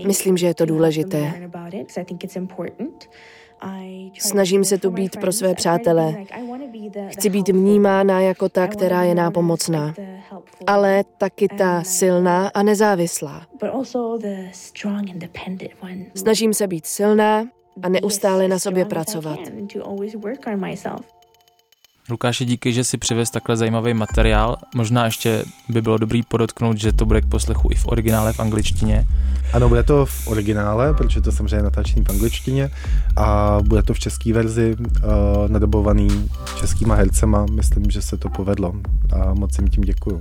Myslím, 0.07 0.37
že 0.37 0.47
je 0.47 0.55
to 0.55 0.67
důležité. 0.67 1.49
Snažím 4.19 4.65
se 4.65 4.79
tu 4.79 4.91
být 4.91 5.17
pro 5.21 5.33
své 5.33 5.55
přátele. 5.55 6.25
Chci 7.09 7.31
být 7.31 7.49
vnímána 7.49 8.21
jako 8.21 8.49
ta, 8.49 8.67
která 8.67 9.03
je 9.03 9.15
nápomocná, 9.15 9.95
ale 10.67 11.05
taky 11.19 11.49
ta 11.49 11.83
silná 11.83 12.49
a 12.55 12.63
nezávislá. 12.63 13.47
Snažím 16.15 16.55
se 16.55 16.67
být 16.67 16.87
silná 16.87 17.45
a 17.83 17.89
neustále 17.89 18.49
na 18.49 18.59
sobě 18.59 18.85
pracovat. 18.85 19.39
Lukáši, 22.11 22.45
díky, 22.45 22.73
že 22.73 22.85
si 22.85 22.99
přivez 22.99 23.31
takhle 23.31 23.57
zajímavý 23.57 23.95
materiál. 23.95 24.57
Možná 24.75 25.05
ještě 25.05 25.45
by 25.69 25.83
bylo 25.83 25.99
dobrý 25.99 26.23
podotknout, 26.23 26.77
že 26.77 26.93
to 26.93 27.07
bude 27.07 27.21
k 27.21 27.27
poslechu 27.27 27.69
i 27.73 27.75
v 27.75 27.87
originále 27.87 28.33
v 28.33 28.41
angličtině. 28.41 29.05
Ano, 29.53 29.69
bude 29.69 29.83
to 29.83 30.07
v 30.07 30.29
originále, 30.29 30.95
protože 30.95 31.21
to 31.21 31.33
samozřejmě 31.33 31.63
natáčení 31.63 32.05
v 32.05 32.11
angličtině 32.11 32.71
a 33.17 33.59
bude 33.63 33.83
to 33.83 33.95
v 33.95 33.99
české 33.99 34.33
verzi 34.33 34.77
uh, 34.79 35.09
nadobovaný 35.49 36.31
českýma 36.61 36.95
hercema. 36.95 37.47
Myslím, 37.51 37.91
že 37.91 38.03
se 38.03 38.17
to 38.17 38.29
povedlo 38.29 38.75
a 39.13 39.35
moc 39.35 39.59
jim 39.59 39.69
tím 39.69 39.85
děkuju. 39.85 40.21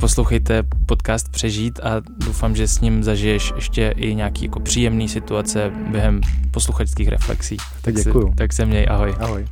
Poslouchejte 0.00 0.62
podcast 0.86 1.28
Přežít 1.28 1.80
a 1.80 2.02
doufám, 2.26 2.56
že 2.56 2.68
s 2.68 2.80
ním 2.80 3.04
zažiješ 3.04 3.52
ještě 3.56 3.94
i 3.96 4.14
nějaký 4.14 4.44
jako 4.44 4.60
příjemný 4.60 5.08
situace 5.08 5.72
během 5.90 6.20
posluchačských 6.50 7.08
reflexí. 7.08 7.56
Tak, 7.56 7.66
tak 7.82 7.94
děkuju. 7.94 8.28
Se, 8.28 8.36
tak 8.36 8.52
se 8.52 8.66
měj, 8.66 8.86
ahoj. 8.90 9.14
Ahoj. 9.18 9.46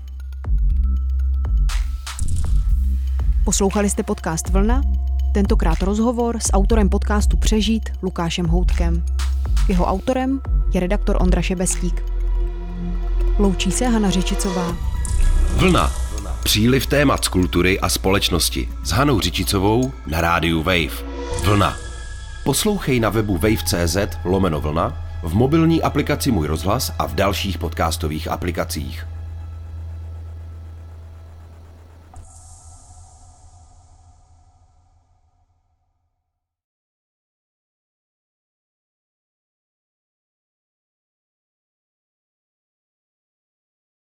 Poslouchali 3.48 3.90
jste 3.90 4.02
podcast 4.02 4.48
Vlna? 4.48 4.82
Tentokrát 5.32 5.82
rozhovor 5.82 6.38
s 6.40 6.52
autorem 6.52 6.88
podcastu 6.88 7.36
Přežít 7.36 7.88
Lukášem 8.02 8.46
Houtkem. 8.46 9.04
Jeho 9.68 9.84
autorem 9.84 10.40
je 10.74 10.80
redaktor 10.80 11.16
Ondra 11.20 11.42
Šebestík. 11.42 12.04
Loučí 13.38 13.70
se 13.70 13.86
Hana 13.86 14.10
Řičicová. 14.10 14.76
Vlna. 15.56 15.92
Příliv 16.44 16.86
témat 16.86 17.24
z 17.24 17.28
kultury 17.28 17.80
a 17.80 17.88
společnosti 17.88 18.68
s 18.84 18.90
Hanou 18.90 19.20
Řičicovou 19.20 19.92
na 20.06 20.20
rádiu 20.20 20.62
Wave. 20.62 21.04
Vlna. 21.44 21.76
Poslouchej 22.44 23.00
na 23.00 23.10
webu 23.10 23.38
wave.cz 23.38 23.96
lomeno 24.24 24.60
vlna, 24.60 25.04
v 25.22 25.34
mobilní 25.34 25.82
aplikaci 25.82 26.30
Můj 26.30 26.46
rozhlas 26.46 26.92
a 26.98 27.06
v 27.06 27.14
dalších 27.14 27.58
podcastových 27.58 28.28
aplikacích. 28.28 29.06